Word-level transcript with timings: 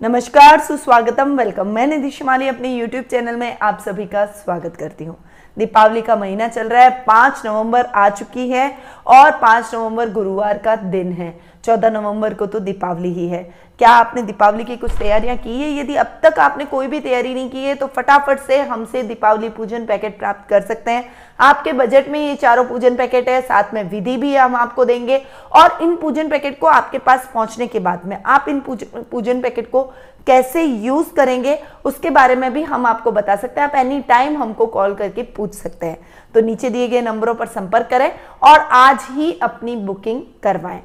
नमस्कार, 0.00 0.60
सुस्वागतम 0.60 1.36
वेलकम 1.38 1.66
मैं 1.66 1.86
निधि 1.86 2.10
शिमाली, 2.10 2.46
अपने 2.48 2.68
यूट्यूब 2.68 3.04
चैनल 3.04 3.34
में 3.36 3.58
आप 3.58 3.80
सभी 3.80 4.04
का 4.06 4.24
स्वागत 4.26 4.76
करती 4.76 5.04
हूँ। 5.04 5.16
दीपावली 5.56 6.02
का 6.02 6.14
महीना 6.16 6.46
चल 6.48 6.68
रहा 6.68 6.82
है, 6.82 6.90
पाँच 7.06 7.42
नवंबर 7.44 7.84
आ 7.84 8.08
चुकी 8.08 8.48
है 8.48 8.70
और 9.06 9.30
पाँच 9.32 9.74
नवंबर 9.74 10.10
गुरुवार 10.10 10.58
का 10.58 10.76
दिन 10.76 11.12
है। 11.12 11.28
चौदह 11.64 11.90
नवंबर 11.90 12.34
को 12.34 12.46
तो 12.46 12.60
दीपावली 12.60 13.12
ही 13.12 13.26
है। 13.28 13.42
क्या 13.78 13.90
आपने 13.90 14.22
दीपावली 14.22 14.64
की 14.64 14.76
कुछ 14.76 14.90
तैयारियाँ 14.98 15.36
की 15.36 15.60
है? 15.60 15.70
यदि 15.72 15.94
अब 15.94 16.18
तक 16.22 16.38
आपने 16.38 16.64
कोई 16.64 16.86
भी 16.86 17.00
तैयारी 17.00 17.34
नहीं 17.34 17.50
की 17.50 17.64
है 17.64 17.74
तो 17.74 17.86
फटाफट 17.86 18.40
से 18.40 18.60
हमसे 18.62 19.02
दीपावली 19.02 19.48
पूजन 19.48 19.86
पैकेट 19.86 20.18
प्राप्त 20.18 20.48
कर 20.50 20.60
सकते 20.62 20.90
हैं। 20.90 21.04
आपके 21.38 21.72
बजट 21.72 22.08
में 22.08 22.20
ये 22.20 22.34
चारों 22.36 22.64
पूजन 22.64 22.96
पैकेट 22.96 23.28
है, 23.28 23.40
साथ 23.40 23.74
में 23.74 23.82
विधि 23.90 24.16
भी 24.16 24.34
हम 24.36 24.56
आपको 24.56 24.84
देंगे। 24.84 25.22
और 25.52 25.78
इन 25.82 25.96
पूजन 25.96 26.28
पैकेट 26.28 26.58
को 26.60 26.66
आपके 26.66 26.98
पास 26.98 27.30
पहुँचने 27.34 27.66
के 27.66 27.78
बाद 27.80 28.06
में 28.06 28.16
आप 28.16 28.46
इन 28.48 28.60
पूजन 28.60 29.40
पैकेट 29.40 29.70
को 29.70 29.82
कैसे 30.26 30.62
यूज़ 30.62 31.14
करेंगे, 31.14 31.58
उसके 31.84 32.10
बारे 32.10 32.34
में 32.36 32.52
भी 32.52 32.62
हम 32.62 32.86
आपको 32.86 33.12
बता 33.12 33.36
सकते 33.36 33.60
हैं। 33.60 33.68
आप 33.68 33.74
एनी 33.76 34.00
टाइम 34.00 34.36
हमको 34.36 34.66
कॉल 34.68 34.94
करके 34.94 35.22
पूछ 35.36 35.54
सकते 35.54 35.86
हैं। 35.86 35.98
तो 36.34 36.40
नीचे 36.40 36.70
दिए 36.70 36.88
गए 36.88 37.00
नंबरों 37.02 37.34
पर 37.34 37.46
संपर्क 37.48 37.88
करें 37.90 38.10
और 38.42 38.58
आज 38.60 39.06
ही 39.10 39.32
अपनी 39.42 39.76
बुकिंग 39.76 40.22
करवाएँ। 40.42 40.82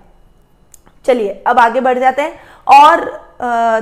चलिए, 1.07 1.43
अब 1.47 1.59
आगे 1.59 1.81
बढ़ 1.81 1.99
जाते 1.99 2.21
हैं। 2.21 2.39
और 2.67 3.23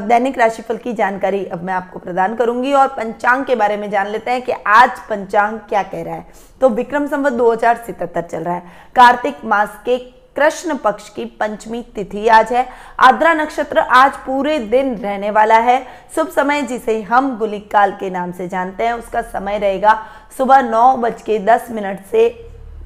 दैनिक 0.01 0.37
राशिफल 0.37 0.77
की 0.77 0.93
जानकारी 0.93 1.43
अब 1.45 1.63
मैं 1.63 1.73
आपको 1.73 1.99
प्रदान 1.99 2.35
करूँगी 2.35 2.71
और 2.73 2.87
पंचांग 2.87 3.45
के 3.45 3.55
बारे 3.55 3.77
में 3.77 3.89
जान 3.91 4.07
लेते 4.07 4.31
हैं 4.31 4.41
कि 4.41 4.51
आज 4.51 4.99
पंचांग 5.09 5.59
क्या 5.59 5.83
कह 5.83 6.03
रहा 6.03 6.15
है। 6.15 6.25
तो 6.61 6.69
विक्रम 6.69 7.07
संवत 7.07 7.33
दो 7.33 7.55
चल 7.55 8.43
रहा 8.43 8.53
है। 8.53 8.63
कार्तिक 8.95 9.45
मास 9.45 9.79
के 9.85 9.97
कृष्ण 10.35 10.75
पक्ष 10.75 11.09
की 11.09 11.25
पंचमी 11.39 11.81
तिथि 11.95 12.27
आज 12.27 12.51
है। 12.53 12.65
आद्रा 12.99 13.33
नक्षत्र 13.33 13.79
आज 13.79 14.15
पूरे 14.17 14.57
दिन 14.59 14.95
रहने 14.95 15.29
वाला 15.31 15.57
है। 15.57 15.77
शुभ 16.15 16.29
समय 16.29 16.61
जिसे 16.61 17.01
हम 17.01 17.37
गुलिक 17.37 17.69
काल 17.71 17.91
के 17.91 18.09
नाम 18.09 18.31
से 18.31 18.47
जानते 18.47 18.83
हैं, 18.83 18.93
उसका 18.93 19.21
समय 19.21 19.57
रहेगा 19.57 19.93
सुबह 20.37 20.61
नौ 20.61 20.95
बज 20.97 21.21
के 21.21 21.37
दस 21.39 21.67
मिनट 21.71 22.05
से 22.11 22.27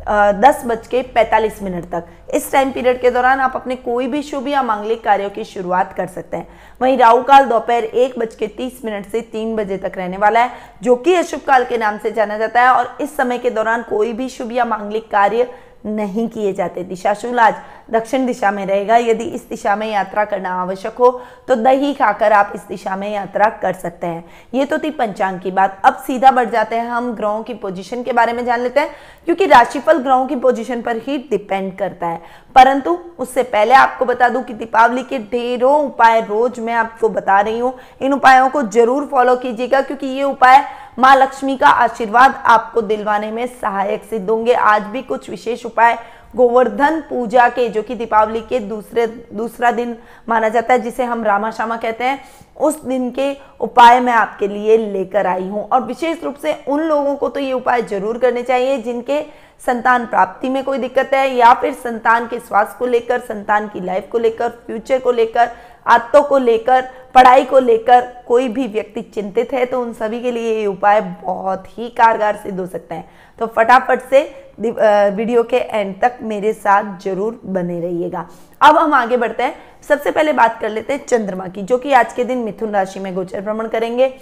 दस 0.09 0.61
बज 0.65 0.87
के 0.87 1.01
पैंतालीस 1.13 1.61
मिनट 1.63 1.85
तक। 1.91 2.05
इस 2.33 2.51
टाइम 2.51 2.71
पीरियड 2.71 2.99
के 3.01 3.09
दौरान 3.11 3.39
आप 3.39 3.55
अपने 3.55 3.75
कोई 3.75 4.07
भी 4.07 4.21
शुभ 4.23 4.47
या 4.47 4.61
मांगलिक 4.63 5.03
कार्यों 5.03 5.29
की 5.29 5.43
शुरुआत 5.43 5.93
कर 5.93 6.07
सकते 6.07 6.37
हैं। 6.37 6.47
वहीं 6.81 6.97
राहु 6.97 7.21
काल 7.23 7.45
दोपहर 7.45 7.83
एक 7.83 8.17
बज 8.19 8.35
के 8.35 8.47
तीस 8.47 8.81
मिनट 8.85 9.05
से 9.05 9.21
तीन 9.23 9.55
बजे 9.55 9.77
तक 9.77 9.97
रहने 9.97 10.17
वाला 10.17 10.43
है, 10.43 10.51
जो 10.83 10.95
कि 10.95 11.15
अशुभ 11.15 11.41
काल 11.47 11.65
के 11.65 11.77
नाम 11.77 11.97
से 11.97 12.11
जाना 12.11 12.37
जाता 12.37 12.61
है। 12.61 12.69
और 12.69 12.97
इस 13.01 13.15
समय 13.17 13.37
के 13.37 13.49
दौरान 13.49 13.83
कोई 13.83 14.13
भी 14.13 14.29
शुभ 14.29 14.51
या 14.51 14.65
मांगलिक 14.65 15.09
कार्य 15.11 15.47
नहीं 15.85 16.27
किए 16.29 16.53
जाते। 16.53 16.83
दिशाशूल 16.83 17.39
आज 17.39 17.55
दक्षिण 17.91 18.25
दिशा 18.25 18.51
में 18.51 18.65
रहेगा। 18.65 18.95
यदि 18.97 19.23
इस 19.25 19.47
दिशा 19.49 19.75
में 19.75 19.87
यात्रा 19.87 20.23
करना 20.25 20.53
आवश्यक 20.61 20.95
हो 20.95 21.09
तो 21.47 21.55
दही 21.55 21.93
खाकर 21.93 22.33
आप 22.33 22.51
इस 22.55 22.61
दिशा 22.67 22.95
में 22.95 23.09
यात्रा 23.09 23.49
कर 23.61 23.73
सकते 23.75 24.07
हैं। 24.07 24.23
ये 24.53 24.65
तो 24.65 24.77
थी 24.77 24.89
पंचांग 24.91 25.39
की 25.39 25.51
बात। 25.51 25.81
अब 25.85 25.97
सीधा 25.97 26.31
बढ़ 26.31 26.49
जाते 26.49 26.75
हैं 26.75 26.87
हम 26.87 27.11
ग्रहों 27.15 27.43
की 27.43 27.53
पोजीशन 27.55 28.03
के 28.03 28.13
बारे 28.13 28.33
में 28.33 28.43
जान 28.45 28.61
लेते 28.61 28.79
हैं, 28.79 28.89
क्योंकि 29.27 29.45
राशिफल 29.45 29.97
ग्रहों 29.99 30.25
की 30.27 30.35
पोजीशन 30.37 30.81
पर 30.81 30.97
ही 30.97 31.17
डिपेंड 31.29 31.77
करता 31.77 32.07
है। 32.07 32.21
परंतु 32.55 32.97
उससे 33.19 33.43
पहले 33.45 33.73
आपको 33.75 34.05
बता 34.05 34.29
दूँ 34.29 34.43
कि 34.43 34.53
दीपावली 34.55 35.03
के 35.03 35.19
ढेरों 35.21 35.75
उपाय 35.85 36.19
रोज 36.21 36.59
मैं 36.59 36.73
आपको 36.75 37.09
बता 37.09 37.39
रही 37.39 37.59
हूँ। 37.59 37.73
इन 38.01 38.13
उपायों 38.13 38.49
को 38.49 38.63
ज़रूर 38.63 39.05
फॉलो 39.05 39.35
कीजिएगा, 39.37 39.81
क्योंकि 39.81 40.07
ये 40.07 40.23
उपाय 40.23 40.65
माँ 40.97 41.15
लक्ष्मी 41.15 41.55
का 41.57 41.67
आशीर्वाद 41.69 42.35
आपको 42.45 42.81
दिलवाने 42.81 43.29
में 43.31 43.45
सहायक 43.47 44.03
सिद्ध 44.03 44.29
होंगे। 44.29 44.53
आज 44.53 44.83
भी 44.83 45.01
कुछ 45.01 45.29
विशेष 45.29 45.65
उपाय, 45.65 45.97
गोवर्धन 46.35 46.99
पूजा 47.01 47.47
के, 47.49 47.67
जो 47.69 47.81
कि 47.83 47.95
दीपावली 47.95 48.41
के 48.41 48.59
दूसरे, 48.59 49.05
दूसरा 49.07 49.71
दिन 49.71 49.95
माना 50.29 50.49
जाता 50.49 50.73
है, 50.73 50.79
जिसे 50.79 51.03
हम 51.03 51.23
रामा 51.23 51.51
शामा 51.51 51.77
कहते 51.77 52.03
हैं, 52.03 52.19
उस 52.57 52.83
दिन 52.83 53.09
के 53.11 53.31
उपाय 53.59 53.99
मैं 53.99 54.13
आपके 54.13 54.47
लिए 54.47 54.77
लेकर 54.77 55.27
आई 55.27 55.47
हूँ। 55.47 55.67
और 55.67 55.83
विशेष 55.83 56.23
रूप 56.23 56.35
से 56.35 56.53
उन 56.67 56.81
लोगों 56.81 57.15
को 57.15 57.29
तो 57.29 57.39
ये 57.39 57.53
उपाय 57.53 57.81
ज़रूर 57.83 58.17
करने 58.17 58.43
चाहिए, 58.43 58.77
जिनके 58.77 59.21
संतान 59.61 60.05
प्राप्ति 60.05 60.49
में 60.49 60.63
कोई 60.63 60.77
दिक्कत 60.77 61.13
है, 61.13 61.29
या 61.29 61.53
फिर 61.53 61.73
संतान 61.75 62.27
के 62.27 62.39
स्वास्थ्य 62.39 62.75
को 62.79 62.85
लेकर, 62.85 63.19
संतान 63.19 63.67
की 63.67 63.79
लाइफ 63.81 64.09
को 64.11 64.17
लेकर, 64.17 64.49
फ्यूचर 64.65 64.99
को 64.99 65.11
लेकर 65.11 65.49
आत्तों 65.87 66.21
को 66.23 66.37
लेकर, 66.37 66.81
पढ़ाई 67.15 67.43
को 67.45 67.59
लेकर 67.59 68.01
कोई 68.27 68.47
भी 68.49 68.67
व्यक्ति 68.67 69.01
चिंतित 69.03 69.53
है 69.53 69.65
तो 69.65 69.81
उन 69.81 69.93
सभी 69.93 70.21
के 70.21 70.31
लिए 70.31 70.53
ये 70.55 70.65
उपाय 70.67 71.01
बहुत 71.01 71.65
ही 71.77 71.89
कारगर 71.89 72.35
सिद्ध 72.35 72.59
हो 72.59 72.65
सकते 72.65 72.95
हैं। 72.95 73.09
तो 73.39 73.47
फटाफट 73.47 74.01
से 74.09 74.21
वीडियो 74.59 75.43
के 75.43 75.57
एंड 75.57 75.99
तक 76.01 76.17
मेरे 76.23 76.53
साथ 76.53 76.97
ज़रूर 77.01 77.39
बने 77.45 77.79
रहिएगा। 77.79 78.27
अब 78.61 78.77
हम 78.77 78.93
आगे 78.93 79.17
बढ़ते 79.17 79.43
हैं। 79.43 79.55
सबसे 79.83 80.11
पहले 80.11 80.33
बात 80.33 80.59
कर 80.61 80.69
लेते 80.69 80.93
हैं 80.93 81.05
चंद्रमा 81.05 81.47
की, 81.47 81.61
जो 81.61 81.77
कि 81.77 81.91
आज 81.93 82.13
के 82.13 82.23
दिन 82.23 82.37
मिथुन 82.39 82.71
राशि 82.71 82.99
में 82.99 83.13
गोचर 83.15 83.41
भ्रमण 83.41 83.67
करेंगे। 83.67 84.13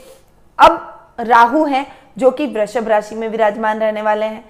अब 0.60 1.16
राहु 1.20 1.64
हैं, 1.66 1.86
जो 2.18 2.32
कि 2.32 2.48
वृषभ 2.48 2.88
राशि 2.88 3.16
में 3.16 3.28
विराजमान 3.30 3.80
रहने 3.80 4.02
वाले 4.02 4.26
हैं। 4.26 4.44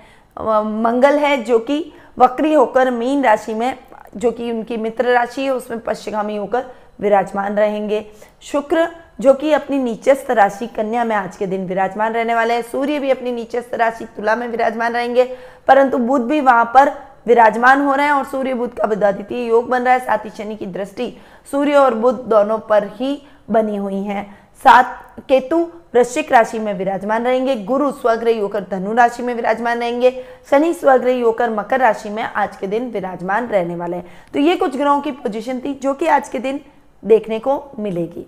मंगल 0.81 1.17
है, 1.17 1.37
जो 1.37 1.59
कि 1.59 1.93
वक्री 2.17 2.53
होकर 2.53 2.91
मीन 2.91 3.23
राशि 3.23 3.53
में, 3.53 3.77
जो 4.15 4.31
कि 4.31 4.51
उनकी 4.51 4.77
मित्र 4.77 5.13
राशि 5.13 5.43
है, 5.43 5.51
उसमें 5.51 5.79
पश्चिगामी 5.79 6.35
होकर 6.35 6.65
विराजमान 6.99 7.57
रहेंगे। 7.57 8.05
शुक्र, 8.41 8.87
जो 9.21 9.33
कि 9.33 9.51
अपनी 9.51 9.77
नीचस्थ 9.77 10.31
राशि 10.31 10.67
कन्या 10.67 11.03
में 11.03 11.15
आज 11.15 11.35
के 11.37 11.47
दिन 11.47 11.65
विराजमान 11.67 12.13
रहने 12.13 12.35
वाले 12.35 12.53
हैं। 12.53 12.61
सूर्य 12.61 12.99
भी 12.99 13.09
अपनी 13.09 13.31
नीचस्थ 13.31 13.73
राशि 13.73 14.05
तुला 14.05 14.35
में 14.35 14.47
विराजमान 14.47 14.93
रहेंगे, 14.93 15.23
परंतु 15.67 15.97
बुध 15.97 16.21
भी 16.21 16.39
वहाँ 16.41 16.65
पर 16.75 16.91
विराजमान 17.27 17.81
हो 17.81 17.93
रहे 17.95 18.05
हैं 18.05 18.13
और 18.13 18.25
सूर्य 18.25 18.53
बुध 18.53 18.73
का 18.73 18.87
बुधादित्य 18.87 19.35
योग 19.37 19.69
बन 19.69 19.83
रहा 19.83 19.93
है। 19.93 19.99
साथ 19.99 20.25
ही 20.25 20.29
शनि 20.29 20.55
की 20.55 20.65
दृष्टि 20.65 21.13
सूर्य 21.51 21.75
और 21.75 21.93
बुध 21.93 22.25
दोनों 22.25 22.59
पर 22.59 22.87
ही 22.95 23.21
बनी 23.49 23.75
हुई 23.75 24.01
है। 24.01 24.23
सात, 24.63 24.85
केतु 25.29 25.57
वृश्चिक 25.95 26.31
राशि 26.31 26.59
में 26.59 26.73
विराजमान 26.73 27.25
रहेंगे। 27.25 27.55
गुरु 27.55 27.91
स्वग्रही 27.91 28.39
होकर 28.39 28.63
धनु 28.71 28.93
राशि 28.93 29.23
में 29.23 29.33
विराजमान 29.33 29.79
रहेंगे। 29.79 30.11
शनि 30.51 30.73
स्वग्रही 30.73 31.21
होकर 31.21 31.49
मकर 31.49 31.79
राशि 31.79 32.09
में 32.09 32.23
आज 32.23 32.55
के 32.57 32.67
दिन 32.67 32.89
विराजमान 32.91 33.47
रहने 33.47 33.75
वाले 33.75 33.97
हैं। 33.97 34.05
तो 34.33 34.39
ये 34.39 34.55
कुछ 34.55 34.77
ग्रहों 34.77 35.01
की 35.01 35.11
पोजीशन 35.11 35.59
थी, 35.59 35.73
जो 35.73 35.93
कि 35.93 36.07
आज 36.07 36.29
के 36.29 36.39
दिन 36.39 36.59
देखने 37.05 37.39
को 37.39 37.63
मिलेगी। 37.79 38.25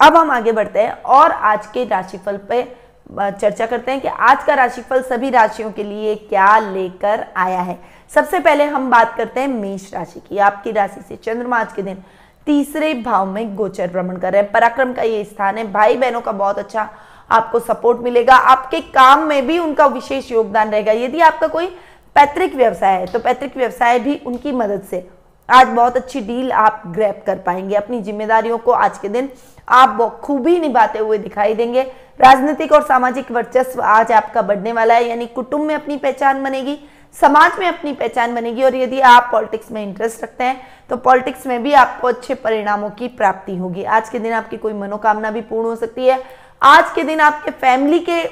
अब 0.00 0.16
हम 0.16 0.30
आगे 0.30 0.52
बढ़ते 0.52 0.82
हैं 0.82 0.92
और 0.92 1.32
आज 1.32 1.66
के 1.66 1.84
राशिफल 1.84 2.36
पे 2.48 2.62
चर्चा 3.10 3.66
करते 3.66 3.92
हैं 3.92 4.00
कि 4.00 4.08
आज 4.08 4.44
का 4.44 4.54
राशिफल 4.54 5.02
सभी 5.02 5.30
राशियों 5.30 5.70
के 5.72 5.82
लिए 5.82 6.14
क्या 6.18 6.58
लेकर 6.60 7.26
आया 7.36 7.60
है। 7.60 7.78
सबसे 8.12 8.38
पहले 8.40 8.64
हम 8.66 8.90
बात 8.90 9.14
करते 9.16 9.40
हैं 9.40 9.48
मेष 9.48 9.92
राशि 9.94 10.20
की। 10.20 10.38
आपकी 10.38 10.72
राशि 10.72 11.00
से 11.00 11.16
चंद्रमा 11.16 11.58
आज 11.58 11.72
के 11.72 11.82
दिन 11.82 12.02
तीसरे 12.46 12.92
भाव 12.94 13.26
में 13.26 13.54
गोचर 13.56 13.88
भ्रमण 13.88 14.16
कर 14.16 14.32
रहे 14.32 14.42
हैं। 14.42 14.50
पराक्रम 14.52 14.92
का 14.92 15.02
ये 15.02 15.24
स्थान 15.24 15.58
है। 15.58 15.70
भाई 15.72 15.96
बहनों 15.96 16.20
का 16.20 16.32
बहुत 16.32 16.58
अच्छा 16.58 16.88
आपको 17.30 17.58
सपोर्ट 17.60 18.00
मिलेगा। 18.00 18.34
आपके 18.34 18.80
काम 18.80 19.22
में 19.22 19.46
भी 19.46 19.58
उनका 19.58 19.86
विशेष 19.88 20.30
योगदान 20.32 20.70
रहेगा। 20.70 20.92
यदि 20.94 21.20
आपका 21.20 21.46
कोई 21.48 21.66
पैतृक 22.16 22.54
व्यवसाय 22.54 22.94
है 22.94 23.06
तो 23.06 23.18
पैतृक 23.18 23.56
व्यवसाय 23.56 23.98
भी 23.98 24.20
उनकी 24.26 24.52
मदद 24.52 24.82
से 24.82 25.08
आज 25.50 25.68
बहुत 25.68 25.96
अच्छी 25.96 26.20
डील 26.20 26.52
आप 26.52 26.82
ग्रैप 26.86 27.22
कर 27.26 27.38
पाएँगे। 27.38 27.74
अपनी 27.74 28.00
जिम्मेदारियों 28.00 28.58
को 28.58 28.72
आज 28.72 28.98
के 28.98 29.08
दिन 29.08 29.28
आप 29.68 30.20
खूबी 30.22 30.58
निभाते 30.60 30.98
हुए 30.98 31.18
दिखाई 31.18 31.54
देंगे। 31.54 31.82
राजनीतिक 32.20 32.72
और 32.72 32.82
सामाजिक 32.82 33.30
वर्चस्व 33.32 33.82
आज 33.82 34.12
आपका 34.12 34.42
बढ़ने 34.42 34.72
वाला 34.72 34.94
है, 34.94 35.08
यानी 35.08 35.26
कुटुंब 35.26 35.64
में 35.64 35.74
अपनी 35.74 35.96
पहचान 35.96 36.42
बनेगी, 36.44 36.78
समाज 37.16 37.58
में 37.58 37.66
अपनी 37.68 37.92
पहचान 37.92 38.34
बनेगी, 38.34 38.62
और 38.62 38.74
यदि 38.74 39.00
आप 39.00 39.28
पॉलिटिक्स 39.32 39.70
में 39.72 39.82
इंटरेस्ट 39.82 40.22
रखते 40.22 40.44
हैं 40.44 40.60
तो 40.90 40.96
पॉलिटिक्स 40.98 41.46
में 41.46 41.62
भी 41.62 41.72
आपको 41.74 42.08
अच्छे 42.08 42.34
परिणामों 42.36 42.90
की 42.90 43.08
प्राप्ति 43.08 43.56
होगी। 43.56 43.84
आज 43.84 44.08
के 44.08 44.18
दिन 44.18 44.32
आपकी 44.32 44.56
कोई 44.56 44.72
मनोकामना 44.72 45.30
भी 45.30 45.40
पूर्ण 45.42 45.68
हो 45.68 45.76
सकती 45.76 46.06
है। 46.06 46.22
आज 46.62 46.92
के 46.94 47.02
दिन 47.02 47.20
आपके 47.20 47.50
फैमिली 47.50 47.98
के 48.00 48.24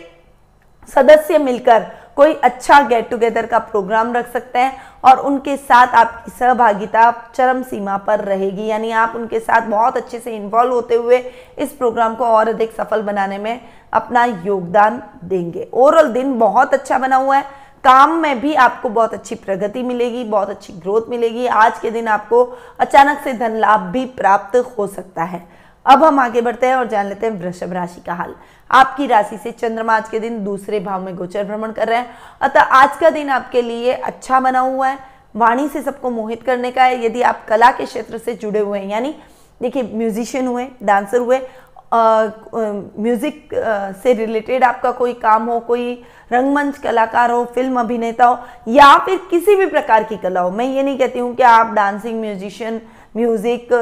सदस्य 0.89 1.39
मिलकर 1.39 1.87
कोई 2.19 2.33
अच्छा 2.35 2.81
गेट 2.83 3.09
टुगेदर 3.11 3.47
का 3.47 3.59
प्रोग्राम 3.59 4.13
रख 4.13 4.33
सकते 4.33 4.59
हैं 4.59 4.77
और 5.05 5.19
उनके 5.19 5.57
साथ 5.57 5.95
आपकी 5.95 6.31
सहभागिता 6.31 7.11
चरम 7.35 7.63
सीमा 7.63 7.97
पर 7.97 8.21
रहेगी। 8.21 8.67
यानी 8.67 8.91
आप 8.93 9.13
उनके 9.17 9.41
साथ 9.41 9.69
बहुत 9.69 9.97
अच्छे 9.97 10.19
से 10.19 10.35
इन्वॉल्व 10.37 10.73
होते 10.73 10.95
हुए 10.95 11.19
इस 11.59 11.73
प्रोग्राम 11.73 12.15
को 12.15 12.25
और 12.27 12.49
अधिक 12.49 12.73
सफल 12.73 13.03
बनाने 13.03 13.39
में 13.39 13.61
अपना 13.93 14.25
योगदान 14.25 15.03
देंगे। 15.25 15.69
ओवरऑल 15.73 16.13
दिन 16.13 16.39
बहुत 16.39 16.75
अच्छा 16.75 16.99
बना 16.99 17.17
हुआ 17.17 17.37
है। 17.37 17.45
काम 17.85 18.17
में 18.17 18.41
भी 18.41 18.55
आपको 18.57 18.89
बहुत 18.89 19.15
अच्छी 19.15 19.35
प्रगति 19.35 19.83
मिलेगी, 19.83 20.25
बहुत 20.25 20.51
अच्छी 20.51 20.73
ग्रोथ 20.73 21.09
मिलेगी। 21.09 21.47
आज 21.47 21.79
के 21.79 21.91
दिन 21.91 22.09
आपको 22.09 22.45
अचानक 22.81 23.23
से 23.25 23.33
धन 23.33 23.57
लाभ 23.57 23.81
भी 23.93 24.05
प्राप्त 24.19 24.57
हो 24.79 24.87
सकता 24.87 25.23
है। 25.23 25.47
अब 25.87 26.05
हम 26.05 26.19
आगे 26.21 26.41
बढ़ते 26.41 26.67
हैं 26.67 26.75
और 26.77 26.87
जान 26.87 27.07
लेते 27.07 27.27
हैं 27.27 27.41
वृषभ 27.41 27.73
राशि 27.73 28.01
का 28.01 28.15
हाल। 28.15 28.35
आपकी 28.71 29.07
राशि 29.07 29.37
से 29.37 29.51
चंद्रमा 29.53 29.97
आज 29.97 30.09
के 30.09 30.21
दिन 30.21 30.43
दूसरे 30.45 30.81
भाव 30.81 31.03
में 31.03 31.15
गोचर 31.17 31.45
भ्रमण 31.45 31.73
कर 31.73 31.89
रहे 31.89 31.99
हैं। 31.99 32.11
अतः 32.41 32.61
आज 32.61 32.97
का 33.01 33.11
दिन 33.11 33.29
आपके 33.31 33.63
लिए 33.63 33.93
अच्छा 33.93 34.41
बना 34.41 34.61
हुआ 34.61 34.89
है। 34.89 34.99
वाणी 35.37 35.69
से 35.69 35.83
सबको 35.83 36.11
मोहित 36.11 36.43
करने 36.43 36.71
का 36.71 36.85
है। 36.85 37.05
यदि 37.05 37.23
आप 37.23 37.45
कला 37.49 37.71
के 37.71 37.85
क्षेत्र 37.85 38.19
से 38.19 38.35
जुड़े 38.35 38.61
हुए 38.61 38.79
हैं, 38.79 38.89
यानी 38.89 39.15
देखिए, 39.61 39.83
म्यूजिशियन 39.85 40.47
हुए, 40.47 40.69
डांसर 40.83 41.19
हुए 41.19 41.41
म्यूज़िक 41.93 43.49
से 44.03 44.13
रिलेटेड 44.15 44.65
आपका 44.65 44.91
कोई 44.93 45.13
काम 45.15 45.47
हो, 45.47 45.59
कोई 45.61 45.93
रंगमंच 46.33 46.79
कलाकार 46.79 47.31
हो, 47.31 47.45
फ़िल्म 47.55 47.81
अभिनेता 47.81 48.27
हो, 48.27 48.39
या 48.69 48.97
फिर 48.99 49.21
किसी 49.31 49.55
भी 49.57 49.67
प्रकार 49.67 50.05
की 50.05 50.17
कला 50.17 50.41
हो, 50.41 50.51
मैं 50.51 50.65
ये 50.67 50.83
नहीं 50.83 50.99
कहती 50.99 51.19
हूँ 51.19 51.35
कि 51.35 51.43
आप 51.43 51.73
डांसिंग, 51.75 52.21
म्यूजिशियन, 52.21 52.81
म्यूज़िक 53.17 53.73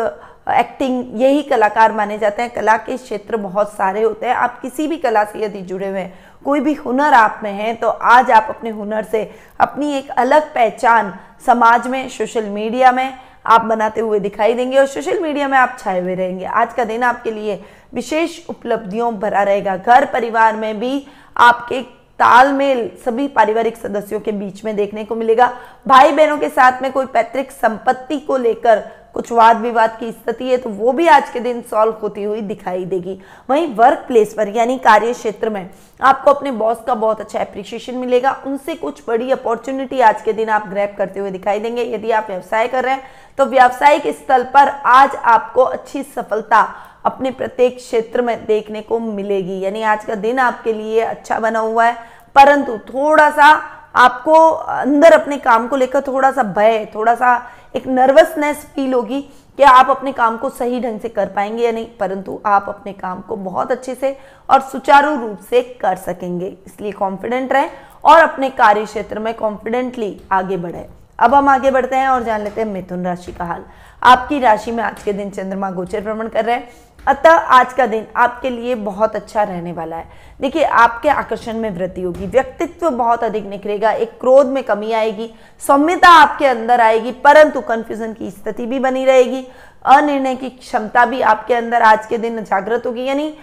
एक्टिंग 0.47 1.21
यही 1.21 1.43
कलाकार 1.43 1.93
माने 1.93 2.19
जाते 2.19 2.43
हैं। 2.43 2.51
कला 2.51 2.77
के 2.77 2.97
क्षेत्र 2.97 3.37
बहुत 3.39 3.73
सारे 3.73 4.03
होते 4.03 4.27
हैं। 4.27 4.35
आप 4.35 4.61
किसी 4.61 4.87
भी 4.87 4.97
कला 4.97 5.25
से 5.25 5.39
यदि 5.39 5.61
जुड़े 5.63 5.89
हुए 5.89 5.99
हैं, 5.99 6.13
कोई 6.45 6.61
भी 6.61 6.75
हुनर 6.75 7.15
आप 7.15 7.41
में 7.43 7.53
है 7.53 7.75
तो 7.75 7.89
आज 7.89 8.31
आप 8.31 8.47
अपने 8.51 8.71
हुनर 8.71 9.05
से 9.05 9.31
अपनी 9.61 9.93
एक 9.95 10.11
अलग 10.11 10.53
पहचान 10.55 11.13
समाज 11.47 11.87
में 11.87 12.09
सोशल 12.09 12.45
मीडिया 12.45 12.93
में 12.93 13.13
आप 13.47 13.65
बनाते 13.65 14.01
हुए 14.01 14.21
दिखाई 14.21 14.55
देंगे 14.55 14.79
और 14.79 14.87
सोशल 14.87 15.21
मीडिया 15.23 15.49
में 15.49 15.57
आप 15.59 15.77
छाए 15.79 16.01
हुए 16.01 16.15
रहेंगे। 16.15 16.45
आज 16.45 16.73
का 16.75 16.85
दिन 16.85 17.03
आपके 17.03 17.31
लिए 17.31 17.61
विशेष 17.95 18.39
उपलब्धियों 18.49 19.15
भरा 19.15 19.43
रहेगा। 19.43 19.77
घर 19.77 20.05
परिवार 20.05 20.57
में 20.57 20.79
भी 20.81 21.07
आपके 21.37 21.81
तालमेल 22.21 22.91
सभी 23.05 23.27
पारिवारिक 23.29 23.77
सदस्यों 23.77 24.21
के 24.21 24.33
बीच 24.33 24.65
में 24.65 24.75
देखने 24.77 25.05
को 25.05 25.15
मिलेगा। 25.15 25.47
भाई 25.87 26.13
बहनों 26.13 26.39
के 26.39 26.49
साथ 26.49 26.83
में 26.83 26.91
कोई 26.93 27.07
पैतृक 27.07 27.51
संपत्ति 27.53 28.19
को 28.19 28.37
लेकर 28.37 28.83
कुछ 29.17 29.31
वाद 29.33 29.61
विवाद 29.61 29.97
की 30.01 30.11
स्थिति 30.13 30.45
है 30.45 30.57
तो 30.57 30.71
वो 30.71 30.93
भी 30.93 31.07
आज 31.09 31.29
के 31.31 31.41
दिन 31.41 31.61
सॉल्व 31.71 31.93
होती 32.03 32.23
हुई 32.23 32.41
दिखाई 32.41 32.85
देगी। 32.85 33.19
वहीं 33.51 33.75
वर्क 33.75 34.05
प्लेस 34.09 34.35
पर, 34.35 34.49
यानी 34.49 34.77
कार्य 34.79 35.13
क्षेत्र 35.13 35.51
में, 35.51 35.71
आपको 36.01 36.31
अपने 36.31 36.51
बॉस 36.53 36.83
का 36.87 36.95
बहुत 36.95 37.21
अच्छा 37.21 37.39
अप्रिशिएशन 37.41 37.95
मिलेगा। 37.95 38.33
उनसे 38.47 38.75
कुछ 38.75 39.03
बड़ी 39.09 39.31
अपॉर्चुनिटी 39.31 40.01
आज 40.01 40.21
के 40.23 40.33
दिन 40.33 40.49
आप 40.49 40.69
ग्रैप 40.69 40.95
करते 40.99 41.21
हुए 41.21 41.31
दिखाई 41.31 41.61
देंगे। 41.61 41.85
यदि 41.85 42.11
आप 42.11 42.27
व्यवसाय 42.31 42.69
कर 42.69 42.85
रहे 42.85 42.95
हैं 42.95 43.03
तो 43.39 43.47
व्यावसायिक 43.47 44.07
स्थल 44.17 44.45
पर 44.55 44.69
आज 44.87 45.17
आपको 45.17 45.63
अच्छी 45.63 46.03
सफलता 46.03 46.61
अपने 47.05 47.31
प्रत्येक 47.31 47.77
क्षेत्र 47.77 48.23
में 48.23 48.45
देखने 48.47 48.81
को 48.83 48.99
मिलेगी। 49.01 49.59
यानी 49.61 49.83
आज 49.85 50.05
का 50.05 50.15
दिन 50.17 50.39
आपके 50.41 50.73
लिए 50.73 51.01
अच्छा 51.01 51.39
बना 51.41 51.59
हुआ 51.61 51.85
है। 51.85 51.97
परंतु 52.37 52.79
थोड़ा 52.85 53.31
सा 53.31 53.53
आपको 53.97 54.39
अंदर 54.51 55.13
अपने 55.13 55.37
काम 55.39 55.67
को 55.69 55.77
लेकर 55.77 56.01
थोड़ा 56.03 56.31
सा 56.31 56.43
भय, 56.43 56.85
थोड़ा 56.95 57.15
सा 57.15 57.37
एक 57.77 57.87
नर्वसनेस 57.89 58.65
फील 58.75 58.93
होगी 58.95 59.21
कि 59.59 59.63
आप 59.63 59.91
अपने 59.91 60.13
काम 60.13 60.37
को 60.37 60.49
सही 60.51 60.81
ढंग 60.81 61.01
से 61.01 61.09
कर 61.09 61.29
पाएँगे 61.29 61.65
या 61.65 61.73
नहीं, 61.73 61.87
परंतु 62.01 62.41
आप 62.47 62.67
अपने 62.69 62.93
काम 62.93 63.21
को 63.21 63.37
बहुत 63.37 63.73
अच्छे 63.73 63.95
से 63.95 64.17
और 64.49 64.61
सुचारू 64.63 65.15
रूप 65.17 65.39
से 65.51 65.63
कर 65.81 65.97
सकेंगे। 65.97 66.47
इसलिए 66.67 66.93
कॉन्फिडेंट 66.93 67.53
रहें 67.53 67.71
और 68.05 68.23
अपने 68.23 68.51
कार्य 68.51 68.85
क्षेत्र 68.85 69.19
में 69.19 69.33
कॉन्फिडेंटली 69.35 70.21
आगे 70.33 70.57
बढ़े। 70.57 70.87
अब 71.19 71.35
हम 71.35 71.49
आगे 71.49 71.71
बढ़ते 71.71 71.97
हैं 71.97 72.09
और 72.09 72.23
जान 72.23 72.43
लेते 72.45 72.61
हैं 72.61 72.69
मिथुन 72.69 73.05
राशि 73.05 73.33
का 73.33 73.45
हाल। 73.45 73.65
आपकी 74.03 74.39
राशि 74.41 74.71
में 74.71 74.83
आज 74.85 75.03
के 75.03 75.13
दिन 75.13 75.31
चंद्रमा 75.31 75.71
गोचर 75.71 76.01
भ्रमण 76.01 76.29
कर 76.29 76.45
रहे 76.45 76.57
हैं। 76.57 76.69
अतः 77.07 77.31
आज 77.31 77.73
का 77.73 77.87
दिन 77.87 78.07
आपके 78.17 78.51
लिए 78.51 78.75
बहुत 78.75 79.17
अच्छा 79.17 79.43
रहने 79.43 79.73
वाला 79.73 79.97
है। 79.97 80.05
देखिए, 80.41 80.63
आपके 80.63 81.09
आकर्षण 81.09 81.59
में 81.59 81.71
वृद्धि 81.71 82.03
होगी, 82.03 82.27
व्यक्तित्व 82.27 82.89
बहुत 82.91 83.25
अधिक 83.25 83.47
निखरेगा, 83.47 83.91
एक 83.91 84.19
क्रोध 84.21 84.47
में 84.47 84.63
कमी 84.65 84.93
आएगी, 84.93 85.31
सौम्यता 85.63 86.09
आपके 86.13 86.47
अंदर 86.47 86.81
आएगी, 86.81 87.13
परंतु 87.15 87.61
कन्फ्यूज़न 87.61 88.13
की 88.13 88.31
स्थिति 88.31 88.67
भी 88.67 88.79
बनी 88.79 89.05
रहेगी, 89.05 89.47
अनिर्णय 89.87 90.35
की 90.37 90.49
क्षमता 90.51 91.05
भी 91.07 91.21
आपके 91.23 91.55
अंदर 91.55 91.83
आज 91.83 92.07
के 92.07 92.19
दिन 92.19 92.43
जागृत 92.43 92.87
होगी, 92.87 93.05
यानी 93.05 93.35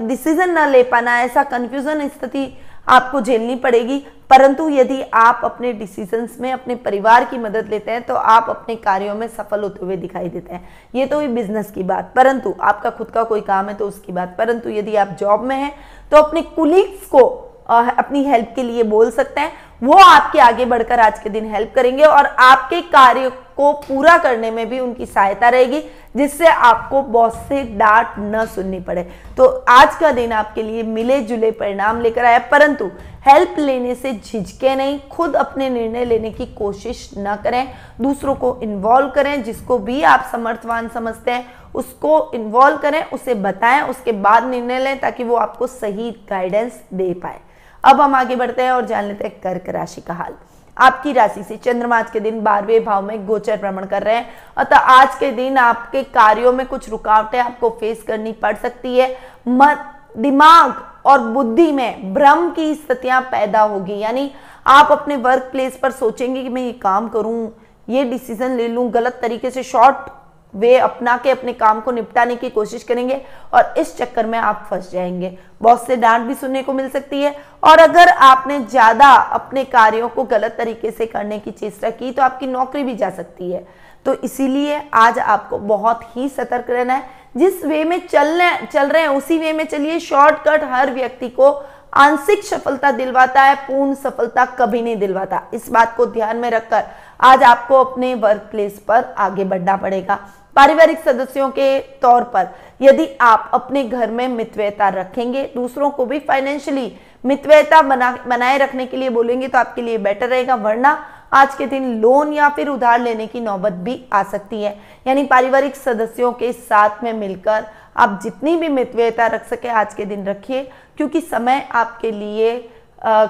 डिसीज़न 0.00 0.58
न 0.58 0.68
ले 0.68 0.82
पाना, 0.84 1.20
ऐसा 1.20 1.42
कन्फ्यूज़न 1.44 2.08
स्थिति 2.08 2.46
आपको 2.88 3.20
झेलनी 3.20 3.56
पड़ेगी। 3.56 3.98
परंतु 4.30 4.68
यदि 4.68 5.00
आप 5.14 5.40
अपने 5.44 5.72
डिसीजंस 5.72 6.36
में, 6.40 6.52
अपने 6.52 6.74
परिवार 6.76 7.24
की 7.24 7.38
मदद 7.38 7.68
लेते 7.68 7.90
हैं 7.90 8.02
तो 8.02 8.14
आप 8.14 8.46
अपने 8.50 8.74
कार्यों 8.76 9.14
में 9.14 9.26
सफल 9.28 9.62
होते 9.62 9.84
हुए 9.84 9.96
दिखाई 9.96 10.28
देते 10.28 10.54
हैं। 10.54 10.68
ये 10.94 11.06
तो 11.06 11.16
हुई 11.16 11.28
बिज़नेस 11.28 11.70
की 11.70 11.82
बात। 11.82 12.12
परंतु 12.16 12.54
आपका 12.60 12.90
खुद 12.90 13.10
का 13.10 13.22
कोई 13.24 13.40
काम 13.40 13.68
है 13.68 13.74
तो 13.74 13.88
उसकी 13.88 14.12
बात। 14.12 14.34
परंतु 14.38 14.70
यदि 14.70 14.96
आप 14.96 15.16
जॉब 15.20 15.44
में 15.44 15.56
हैं 15.56 15.72
तो 16.12 16.16
अपने 16.16 16.42
कुलीग्स 16.42 17.06
को 17.06 17.26
अपनी 17.68 18.24
हेल्प 18.24 18.52
के 18.56 18.62
लिए 18.62 18.82
बोल 18.82 19.10
सकते 19.10 19.40
हैं। 19.40 19.52
वो 19.82 19.94
आपके 19.94 20.38
आगे 20.38 20.64
बढ़कर 20.64 21.00
आज 21.00 21.18
के 21.18 21.30
दिन 21.30 21.50
हेल्प 21.52 21.72
करेंगे 21.74 22.04
और 22.04 22.26
आपके 22.26 22.80
कार्य 22.82 23.30
को 23.58 23.72
पूरा 23.72 24.16
करने 24.18 24.50
में 24.50 24.68
भी 24.68 24.80
उनकी 24.80 25.06
सहायता 25.06 25.48
रहेगी, 25.48 25.80
जिससे 26.16 26.46
आपको 26.46 27.02
बॉस 27.02 27.34
से 27.48 27.62
डांट 27.78 28.14
न 28.18 28.44
सुननी 28.46 28.80
पड़े। 28.80 29.02
तो 29.36 29.46
आज 29.68 29.94
का 29.94 30.10
दिन 30.12 30.32
आपके 30.32 30.62
लिए 30.62 30.82
मिले 30.82 31.20
जुले 31.20 31.50
परिणाम 31.50 32.00
लेकर 32.00 32.24
आया, 32.24 32.38
परंतु 32.38 32.90
हेल्प 33.26 33.54
लेने 33.58 33.94
से 33.94 34.12
झिझके 34.12 34.74
नहीं, 34.74 34.98
खुद 35.10 35.34
अपने 35.36 35.68
निर्णय 35.70 36.04
लेने 36.04 36.30
की 36.30 36.46
कोशिश 36.46 37.10
न 37.18 37.36
करें, 37.36 37.68
दूसरों 38.00 38.34
को 38.34 38.58
इन्वॉल्व 38.62 39.08
करें, 39.08 39.42
जिसको 39.42 39.78
भी 39.78 40.02
आप 40.02 40.28
समर्थवान 40.32 40.88
समझते 40.88 41.30
हैं, 41.30 41.46
उसको 41.74 42.30
इन्वॉल्व 42.34 42.78
करें, 42.78 43.02
उसे 43.10 43.34
बताएँ, 43.34 43.82
उसके 43.82 44.12
बाद 44.12 44.44
निर्णय 44.44 44.78
लें, 44.78 44.98
ताकि 45.00 45.24
वो 45.24 45.36
आपको 45.36 45.66
सही 45.66 46.10
गाइडेंस 46.30 46.80
दे 46.94 47.12
पाए। 47.14 47.40
अब 47.84 48.00
हम 48.00 48.14
आगे 48.14 48.36
बढ़ते 48.36 48.62
हैं 48.62 48.70
और 48.70 48.86
जान 48.86 49.04
लेते 49.04 49.24
हैं 49.24 49.40
कर्क 49.40 49.68
राशि 49.68 50.00
का 50.00 50.14
हाल। 50.14 50.34
आपकी 50.78 51.12
राशि 51.12 51.42
से। 51.42 51.56
चंद्रमा 51.56 51.98
आज 51.98 52.10
के 52.10 52.20
दिन 52.20 52.42
बारहवें 52.42 52.84
भाव 52.84 53.04
में 53.04 53.26
गोचर 53.26 53.56
भ्रमण 53.56 53.86
कर 53.86 54.02
रहे 54.02 54.16
हैं। 54.16 54.28
अतः 54.56 54.76
आज 54.76 55.14
के 55.18 55.30
दिन 55.32 55.56
आपके 55.58 56.02
कार्यों 56.04 56.52
में 56.52 56.66
कुछ 56.66 56.88
रुकावटें 56.90 57.38
आपको 57.38 57.70
फेस 57.80 58.02
करनी 58.02 58.32
पड़ 58.32 58.54
सकती 58.56 58.96
है। 58.98 59.16
मत 59.48 59.84
दिमाग 60.16 60.82
और 61.06 61.20
बुद्धि 61.22 61.70
में 61.72 62.14
भ्रम 62.14 62.50
की 62.50 62.74
स्थितियाँ 62.74 63.20
पैदा 63.22 63.60
होगी। 63.62 63.98
यानी 63.98 64.30
आप 64.66 64.92
अपने 64.92 65.16
वर्क 65.16 65.48
प्लेस 65.52 65.78
पर 65.82 65.90
सोचेंगे 65.90 66.42
कि 66.42 66.48
मैं 66.48 66.62
ये 66.62 66.72
काम 66.72 67.08
करूँ, 67.08 67.50
ये 67.88 68.04
डिसीज़न 68.04 68.56
ले 68.56 68.68
लूँ, 68.68 68.90
गलत 68.90 69.18
तरीके 69.22 69.50
से 69.50 69.62
शॉर्ट 69.62 70.10
वे 70.54 70.76
अपना 70.76 71.16
के 71.16 71.30
अपने 71.30 71.52
काम 71.52 71.80
को 71.80 71.90
निपटाने 71.90 72.36
की 72.36 72.50
कोशिश 72.50 72.84
करेंगे 72.84 73.20
और 73.54 73.74
इस 73.78 73.96
चक्कर 73.96 74.26
में 74.26 74.38
आप 74.38 74.66
फंस 74.70 74.90
जाएँगे। 74.92 75.36
बहुत 75.62 75.86
से 75.86 75.96
डांट 75.96 76.22
भी 76.22 76.34
सुनने 76.34 76.62
को 76.62 76.72
मिल 76.72 76.88
सकती 76.88 77.22
है। 77.22 77.34
और 77.62 77.78
अगर 77.78 78.08
आपने 78.08 78.58
ज़्यादा 78.60 79.12
अपने 79.12 79.64
कार्यों 79.66 80.08
को 80.08 80.24
गलत 80.24 80.54
तरीके 80.58 80.90
से 80.90 81.06
करने 81.06 81.38
की 81.38 81.50
चेष्टा 81.50 81.90
की 81.90 82.10
तो 82.12 82.22
आपकी 82.22 82.46
नौकरी 82.46 82.82
भी 82.84 82.94
जा 82.94 83.10
सकती 83.10 83.50
है। 83.52 83.66
तो 84.06 84.14
इसीलिए 84.14 84.82
आज 84.94 85.18
आपको 85.18 85.58
बहुत 85.58 86.04
ही 86.16 86.28
सतर्क 86.28 86.70
रहना 86.70 86.94
है। 86.94 87.16
जिस 87.36 87.64
वे 87.64 87.82
में 87.84 88.00
चलने, 88.06 88.50
चल 88.64 88.88
रहे 88.88 89.02
हैं, 89.02 89.08
उसी 89.08 89.38
वे 89.38 89.52
में 89.52 89.64
चलिए। 89.64 89.98
शॉर्टकट 90.00 90.64
हर 90.64 90.90
व्यक्ति 90.90 91.28
को 91.28 91.50
आंशिक 91.94 92.42
सफलता 92.44 92.90
दिलवाता 92.90 93.42
है, 93.42 93.54
पूर्ण 93.56 93.94
सफलता 93.94 94.44
कभी 94.56 94.82
नहीं 94.82 94.96
दिलवाता। 94.96 95.42
इस 95.54 95.68
बात 95.70 95.96
को 95.96 96.06
ध्यान 96.06 96.36
में 96.36 96.50
रखकर 96.50 96.84
आज 97.20 97.42
आपको 97.42 97.82
अपने 97.84 98.14
वर्क 98.14 98.48
प्लेस 98.50 98.78
पर 98.88 99.04
आगे 99.18 99.44
बढ़ना 99.44 99.76
पड़ेगा। 99.76 100.18
पारिवारिक 100.56 100.98
सदस्यों 100.98 101.48
के 101.50 101.78
तौर 102.02 102.22
पर 102.24 102.48
यदि 102.80 103.06
आप 103.20 103.50
अपने 103.54 103.84
घर 103.84 104.10
में 104.10 104.26
मितव्यता 104.28 104.88
रखेंगे, 104.90 105.42
दूसरों 105.54 105.90
को 105.90 106.06
भी 106.06 106.18
फाइनेंशियली 106.18 106.92
मितव्यता 107.24 107.80
बना 107.82 108.10
बनाए 108.26 108.58
रखने 108.58 108.86
के 108.86 108.96
लिए 108.96 109.08
बोलेंगे 109.10 109.48
तो 109.48 109.58
आपके 109.58 109.82
लिए 109.82 109.98
बेटर 109.98 110.28
रहेगा। 110.28 110.54
वरना 110.56 110.92
आज 111.32 111.54
के 111.54 111.66
दिन 111.66 111.88
लोन 112.00 112.32
या 112.32 112.48
फिर 112.48 112.68
उधार 112.68 113.00
लेने 113.00 113.26
की 113.26 113.40
नौबत 113.40 113.72
भी 113.72 114.02
आ 114.12 114.22
सकती 114.22 114.62
है। 114.62 114.76
यानी 115.06 115.24
पारिवारिक 115.24 115.76
सदस्यों 115.76 116.32
के 116.32 116.52
साथ 116.52 117.02
में 117.04 117.12
मिलकर 117.12 117.64
आप 117.96 118.18
जितनी 118.22 118.56
भी 118.56 118.68
मितव्यता 118.68 119.26
रख 119.26 119.46
सके 119.46 119.68
आज 119.70 119.94
के 119.94 120.04
दिन 120.04 120.24
रखिए, 120.26 120.62
क्योंकि 120.96 121.20
समय 121.20 121.66
आपके 121.72 122.10
लिए 122.12 122.56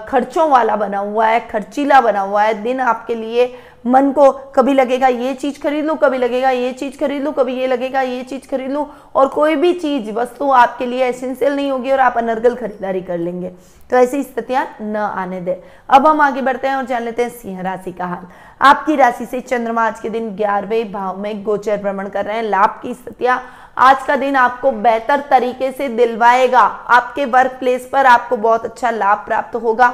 खर्चों 0.08 0.48
वाला 0.50 0.76
बना 0.76 0.98
हुआ 0.98 1.26
है, 1.26 1.40
खर्चीला 1.48 2.00
बना 2.00 2.20
हुआ 2.20 2.42
है, 2.42 2.62
दिन 2.62 2.80
आपके 2.80 3.14
लिए 3.14 3.54
मन 3.86 4.10
को 4.12 4.30
कभी 4.54 4.72
लगेगा, 4.74 5.08
ये 5.08 5.34
चीज़ 5.34 5.60
खरीद 5.60 5.84
लूँ, 5.84 5.96
कभी 5.96 6.18
लगेगा, 6.18 6.50
ये 6.50 6.72
चीज़ 6.72 6.98
खरीद 6.98 7.22
लूँ, 7.22 7.32
कभी 7.32 7.54
ये 7.54 7.66
लगेगा, 7.66 8.00
ये 8.00 8.22
चीज़ 8.22 8.48
खरीद 8.50 8.70
लूँ, 8.70 8.86
और 9.14 9.28
कोई 9.28 9.56
भी 9.56 9.72
चीज़, 9.74 10.10
वस्तु 10.12 10.50
आपके 10.50 10.86
लिए 10.86 11.04
एसेंशियल 11.04 11.56
नहीं 11.56 11.70
होगी 11.70 11.90
और 11.90 12.00
आप 12.00 12.16
अनर्गल 12.18 12.54
खरीदारी 12.54 13.00
कर 13.00 13.18
लेंगे। 13.18 13.50
तो 13.90 13.96
ऐसी 13.96 14.22
स्थितियाँ 14.22 14.66
न 14.80 14.96
आने 14.96 15.40
दे। 15.40 15.62
अब 15.90 16.06
हम 16.06 16.20
आगे 16.20 16.42
बढ़ते 16.42 16.68
हैं 16.68 16.74
और 16.76 16.86
जान 16.86 17.02
लेते 17.02 17.22
हैं 17.22 17.30
सिंह 17.30 17.60
राशि 17.60 17.92
का 17.92 18.06
हाल। 18.06 18.26
आपकी 18.60 18.96
राशि 18.96 19.26
से 19.26 19.40
चंद्रमा 19.40 19.86
आज 19.86 20.00
के 20.00 20.10
दिन 20.10 20.28
ग्यारहवें 20.36 20.92
भाव 20.92 21.18
में 21.18 21.42
गोचर 21.44 21.76
भ्रमण 21.82 22.08
कर 22.08 22.24
रहे 22.24 22.36
हैं। 22.36 22.42
लाभ 22.42 22.78
की 22.82 22.94
स्थितियाँ 22.94 23.40
आज 23.78 24.02
का 24.02 24.14
दिन 24.16 24.36
आपको 24.36 24.70
बेहतर 24.72 25.20
तरीके 25.20 25.70
से 25.72 25.88
दिलवाएगा। 25.88 26.60
आपके 26.60 27.24
वर्क 27.24 27.52
प्लेस 27.58 27.88
पर 27.92 28.06
आपको 28.06 28.36
बहुत 28.36 28.64
अच्छा 28.64 28.90
लाभ 28.90 29.18
प्राप्त 29.18 29.54
होगा। 29.56 29.88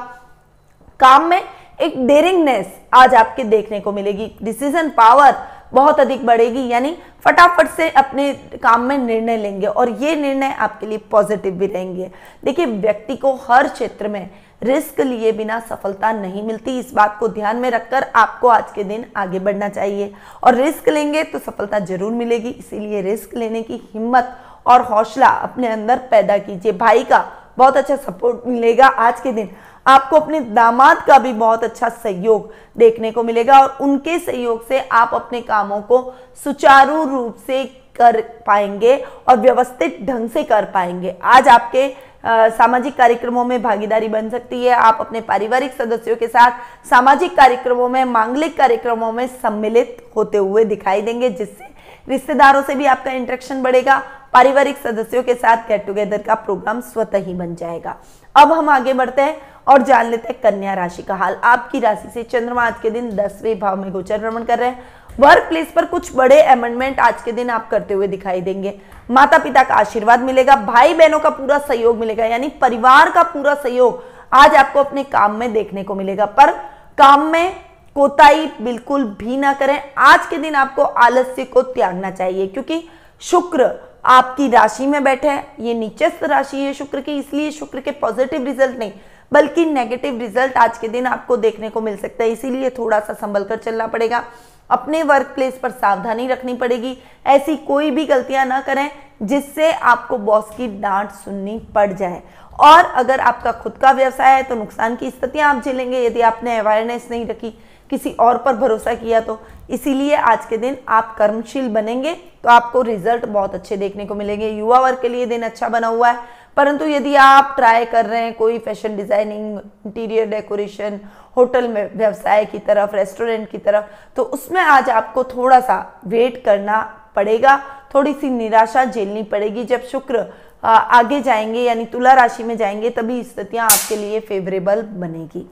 काम 1.00 1.24
में 1.24 1.40
एक 1.80 2.06
डेरिंगनेस 2.06 2.66
आज 2.94 3.14
आपके 3.14 3.44
देखने 3.44 3.80
को 3.80 3.92
मिलेगी। 3.92 4.30
डिसीज़न 4.42 4.88
पावर 4.90 5.34
बहुत 5.72 6.00
अधिक 6.00 6.24
बढ़ेगी, 6.26 6.66
यानी 6.68 6.96
फटाफट 7.24 7.68
से 7.68 7.88
अपने 7.90 8.32
काम 8.62 8.80
में 8.80 8.96
निर्णय 8.98 9.36
लेंगे 9.36 9.66
और 9.66 9.90
ये 9.92 10.14
निर्णय 10.16 10.54
आपके 10.58 10.86
लिए 10.86 10.98
पॉजिटिव 11.10 11.54
भी 11.54 11.66
रहेंगे। 11.66 12.10
देखिए, 12.44 12.66
व्यक्ति 12.66 13.16
को 13.16 13.34
हर 13.48 13.68
क्षेत्र 13.68 14.08
में 14.08 14.30
रिस्क 14.62 15.00
लिए 15.00 15.32
बिना 15.32 15.58
सफलता 15.60 16.12
नहीं 16.12 16.42
मिलती। 16.42 16.78
इस 16.78 16.92
बात 16.94 17.16
को 17.20 17.28
ध्यान 17.28 17.56
में 17.56 17.70
रखकर 17.70 18.06
आपको 18.16 18.48
आज 18.48 18.72
के 18.74 18.84
दिन 18.84 19.04
आगे 19.16 19.38
बढ़ना 19.38 19.68
चाहिए। 19.68 20.12
और 20.44 20.54
रिस्क 20.54 20.88
लेंगे 20.88 21.22
तो 21.24 21.38
सफलता 21.40 21.78
ज़रूर 21.80 22.12
मिलेगी। 22.12 22.50
इसीलिए 22.50 23.02
रिस्क 23.02 23.34
लेने 23.36 23.62
की 23.62 23.80
हिम्मत 23.92 24.36
और 24.66 24.82
हौसला 24.82 25.28
अपने 25.28 25.68
अंदर 25.68 25.98
पैदा 26.10 26.38
कीजिए। 26.38 26.72
भाई 26.72 27.04
का 27.04 27.24
बहुत 27.58 27.76
अच्छा 27.76 27.96
सपोर्ट 27.96 28.46
मिलेगा 28.46 28.86
आज 28.86 29.20
के 29.20 29.32
दिन। 29.32 29.50
आपको 29.86 30.16
अपने 30.16 30.40
दामाद 30.40 31.04
का 31.06 31.18
भी 31.18 31.32
बहुत 31.34 31.64
अच्छा 31.64 31.88
सहयोग 31.88 32.52
देखने 32.76 33.10
को 33.10 33.22
मिलेगा 33.22 33.58
और 33.58 33.76
उनके 33.80 34.18
सहयोग 34.18 34.66
से 34.68 34.78
आप 34.92 35.10
अपने 35.14 35.40
कामों 35.42 35.80
को 35.82 36.00
सुचारू 36.44 37.04
रूप 37.04 37.36
से 37.46 37.64
कर 37.96 38.20
पाएँगे 38.46 38.96
और 39.28 39.36
व्यवस्थित 39.36 39.98
ढंग 40.02 40.30
से 40.30 40.42
कर 40.44 40.64
पाएँगे। 40.64 41.14
आज 41.24 41.48
आपके 41.48 41.86
सामाजिक 42.26 42.96
कार्यक्रमों 42.96 43.44
में 43.44 43.62
भागीदारी 43.62 44.08
बन 44.08 44.28
सकती 44.30 44.64
है। 44.64 44.74
आप 44.74 44.98
अपने 45.00 45.20
पारिवारिक 45.20 45.72
सदस्यों 45.72 46.16
के 46.16 46.28
साथ 46.28 46.86
सामाजिक 46.90 47.36
कार्यक्रमों 47.36 47.88
में, 47.88 48.04
मांगलिक 48.04 48.56
कार्यक्रमों 48.58 49.12
में 49.12 49.26
सम्मिलित 49.26 49.96
होते 50.16 50.38
हुए 50.38 50.64
दिखाई 50.64 51.02
देंगे, 51.02 51.30
जिससे 51.30 51.72
रिश्तेदारों 52.08 52.62
से 52.62 52.74
भी 52.74 52.86
आपका 52.86 53.10
इंटरेक्शन 53.10 53.62
बढ़ेगा। 53.62 54.02
पारिवारिक 54.32 54.76
सदस्यों 54.76 55.22
के 55.22 55.34
साथ 55.34 55.68
गेट 55.68 55.86
टुगेदर 55.86 56.22
का 56.22 56.34
प्रोग्राम 56.34 56.80
स्वतः 56.80 57.18
ही 57.18 57.34
बन 57.34 57.54
जाएगा। 57.54 57.96
अब 58.34 58.52
हम 58.52 58.68
आगे 58.68 58.92
बढ़ते 58.92 59.22
हैं 59.22 59.36
और 59.66 59.82
जान 59.82 60.06
लेते 60.06 60.28
हैं 60.28 60.40
कन्या 60.42 60.74
राशि 60.74 61.02
का 61.02 61.14
हाल। 61.14 61.36
आपकी 61.44 61.80
राशि 61.80 62.08
से 62.14 62.22
चंद्रमा 62.22 62.62
आज 62.62 62.80
के 62.82 62.90
दिन 62.90 63.10
दसवें 63.16 63.58
भाव 63.58 63.76
में 63.76 63.90
गोचर 63.92 64.18
भ्रमण 64.18 64.44
कर 64.44 64.58
रहे 64.58 64.68
हैं। 64.68 64.82
वर्क 65.18 65.42
प्लेस 65.48 65.66
पर 65.72 65.84
कुछ 65.84 66.10
बड़े 66.16 66.40
अमेंडमेंट 66.42 66.98
आज 67.00 67.22
के 67.22 67.32
दिन 67.32 67.50
आप 67.50 67.68
करते 67.70 67.94
हुए 67.94 68.06
दिखाई 68.06 68.40
देंगे। 68.40 68.74
माता 69.10 69.38
पिता 69.38 69.62
का 69.62 69.74
आशीर्वाद 69.74 70.20
मिलेगा 70.20 70.56
भाई 70.56 70.94
बहनों 70.94 71.18
का 71.20 71.30
पूरा 71.30 71.58
सहयोग 71.58 71.98
मिलेगा, 71.98 72.24
यानी 72.24 72.48
परिवार 72.60 73.10
का 73.10 73.22
पूरा 73.24 73.54
सहयोग 73.54 74.02
आज 74.32 74.54
आपको 74.54 74.80
अपने 74.80 75.04
काम 75.04 75.34
में 75.34 75.52
देखने 75.52 75.84
को 75.84 75.94
मिलेगा। 75.94 76.26
पर 76.26 76.50
काम 76.98 77.26
में 77.26 77.54
कोताही 77.96 78.46
बिल्कुल 78.60 79.04
भी 79.18 79.36
ना 79.36 79.52
करें। 79.52 79.80
आज 79.98 80.26
के 80.26 80.38
दिन 80.38 80.54
आपको 80.54 80.82
आलस्य 80.82 81.44
को 81.44 81.62
त्यागना 81.62 82.10
चाहिए, 82.10 82.46
क्योंकि 82.46 82.82
शुक्र 83.22 83.70
आपकी 84.04 84.48
राशि 84.48 84.86
में 84.86 85.02
बैठे 85.04 85.28
हैं। 85.28 85.46
ये 85.60 85.74
नीचस्थ 85.74 86.24
राशि 86.24 86.56
है 86.56 86.72
शुक्र 86.74 87.00
की, 87.00 87.18
इसलिए 87.18 87.50
शुक्र 87.50 87.80
के 87.80 87.90
पॉजिटिव 87.92 88.44
रिज़ल्ट 88.44 88.78
नहीं, 88.78 88.92
बल्कि 89.32 89.64
नेगेटिव 89.66 90.18
रिज़ल्ट 90.20 90.56
आज 90.56 90.78
के 90.78 90.88
दिन 90.88 91.06
आपको 91.06 91.36
देखने 91.36 91.70
को 91.70 91.80
मिल 91.80 91.96
सकता 91.96 92.24
है। 92.24 92.30
इसीलिए 92.30 92.70
थोड़ा 92.70 92.98
सा 93.00 93.12
संभल 93.14 93.44
कर 93.44 93.56
चलना 93.58 93.86
पड़ेगा। 93.86 94.24
अपने 94.70 95.02
वर्क 95.02 95.32
प्लेस 95.34 95.58
पर 95.62 95.70
सावधानी 95.70 96.26
रखनी 96.26 96.54
पड़ेगी। 96.54 96.96
ऐसी 97.26 97.56
कोई 97.56 97.90
भी 97.90 98.04
गलतियाँ 98.06 98.44
ना 98.46 98.60
करें 98.60 98.88
जिससे 99.22 99.72
आपको 99.72 100.18
बॉस 100.20 100.50
की 100.56 100.68
डांट 100.80 101.10
सुननी 101.10 101.58
पड़ 101.74 101.92
जाए। 101.92 102.22
और 102.60 102.84
अगर 102.84 103.20
आपका 103.20 103.52
खुद 103.52 103.72
का 103.72 103.90
व्यवसाय 103.92 104.34
है 104.36 104.42
तो 104.42 104.54
नुकसान 104.54 104.96
की 104.96 105.10
स्थितियाँ 105.10 105.54
आप 105.54 105.62
झेलेंगे। 105.64 106.04
यदि 106.06 106.20
आपने 106.22 106.56
अवेयरनेस 106.58 107.08
नहीं 107.10 107.26
रखी, 107.26 107.50
किसी 107.90 108.10
और 108.12 108.38
पर 108.38 108.56
भरोसा 108.56 108.94
किया 108.94 109.20
तो। 109.20 109.40
इसीलिए 109.70 110.14
आज 110.14 110.46
के 110.46 110.56
दिन 110.56 110.76
आप 110.88 111.14
कर्मशील 111.18 111.68
बनेंगे 111.68 112.14
तो 112.14 112.48
आपको 112.50 112.82
रिज़ल्ट 112.82 113.24
बहुत 113.26 113.54
अच्छे 113.54 113.76
देखने 113.76 114.06
को 114.06 114.14
मिलेंगे। 114.14 114.48
युवा 114.48 114.80
वर्ग 114.80 115.00
के 115.02 115.08
लिए 115.08 115.26
दिन 115.26 115.42
अच्छा 115.42 115.68
बना 115.68 115.86
हुआ 115.86 116.10
है। 116.10 116.18
परंतु 116.56 116.86
यदि 116.86 117.14
आप 117.16 117.54
ट्राई 117.56 117.84
कर 117.84 118.06
रहे 118.06 118.20
हैं 118.22 118.32
कोई 118.34 118.58
fashion 118.58 118.96
designing 118.96 119.58
interior 119.86 120.28
decoration 120.30 121.00
hotel 121.36 121.68
में 121.68 121.96
व्यवसाय 121.96 122.44
की 122.44 122.58
तरफ़ 122.58 122.94
रेस्टोरेंट 122.96 123.48
की 123.50 123.58
तरफ़ 123.58 123.84
तो 124.16 124.22
उसमें 124.22 124.60
आज 124.60 124.90
आपको 124.90 125.24
थोड़ा 125.26 125.60
सा 125.60 125.78
वेट 126.06 126.42
करना 126.44 126.80
पड़ेगा। 127.16 127.56
थोड़ी 127.94 128.12
सी 128.12 128.30
निराशा 128.30 128.84
झेलनी 128.84 129.22
पड़ेगी। 129.24 129.64
जब 129.64 129.82
शुक्र 129.82 130.24
आगे 130.62 131.20
जाएँगे 131.20 131.60
यानी 131.60 131.84
तुला 131.86 132.12
राशि 132.14 132.42
में 132.42 132.56
जाएँगे, 132.56 132.90
तभी 132.90 133.22
स्थितियाँ 133.24 133.66
आपके 133.66 133.96
लिए 133.96 134.20
फेवरेबल 134.20 134.82
बनेगी। 134.82 135.46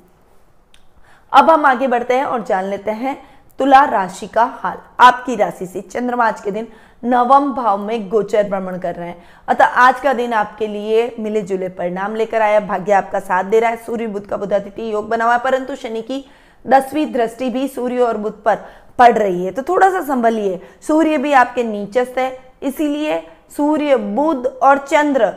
अब 1.32 1.50
हम 1.50 1.66
आगे 1.66 1.86
बढ़ते 1.86 2.14
हैं 2.14 2.24
और 2.24 2.42
जान 2.44 2.64
लेते 2.64 2.90
हैं 2.90 3.16
तुला 3.62 3.82
राशि 3.84 4.26
का 4.26 4.44
हाल। 4.54 4.78
आपकी 5.00 5.34
राशि 5.36 5.66
से 5.66 5.80
चंद्रमा 5.80 6.26
आज 6.26 6.40
के 6.40 6.50
दिन 6.50 6.66
नवम 7.04 7.52
भाव 7.54 7.78
में 7.78 8.08
गोचर 8.08 8.48
भ्रमण 8.48 8.78
कर 8.78 8.94
रहे 8.94 9.08
हैं। 9.08 9.24
अतः 9.48 9.64
आज 9.64 10.00
का 10.00 10.12
दिन 10.12 10.32
आपके 10.32 10.66
लिए 10.66 11.04
मिले 11.18 11.42
जुले 11.42 11.68
परिणाम 11.68 12.16
लेकर 12.16 12.42
आया। 12.42 12.60
भाग्य 12.60 12.92
आपका 12.92 13.20
साथ 13.20 13.44
दे 13.44 13.60
रहा 13.60 13.70
है। 13.70 13.76
सूर्य 13.76 14.06
बुद्ध 14.06 14.26
का 14.26 14.36
बुधातिथि 14.36 14.92
योग 14.92 15.08
बना 15.08 15.24
हुआ 15.24 15.34
है, 15.34 15.40
परंतु 15.40 15.76
शनि 15.76 16.02
की 16.02 16.24
दसवीं 16.64 17.06
दृष्टि 17.12 17.50
भी 17.50 17.66
सूर्य 17.68 17.98
और 17.98 18.16
बुद्ध 18.16 18.36
पर 18.36 18.58
पड़ 18.98 19.12
रही 19.12 19.44
है। 19.44 19.52
तो 19.52 19.62
थोड़ा 19.62 19.90
सा 19.90 20.00
संभलिए। 20.02 20.60
सूर्य 20.88 21.18
भी 21.18 21.32
आपके 21.34 21.64
नीचस्थ 21.64 22.18
है, 22.18 22.38
इसीलिए 22.62 23.22
सूर्य 23.56 23.96
बुद्ध 23.96 24.46
और 24.46 24.78
चंद्र 24.80 25.32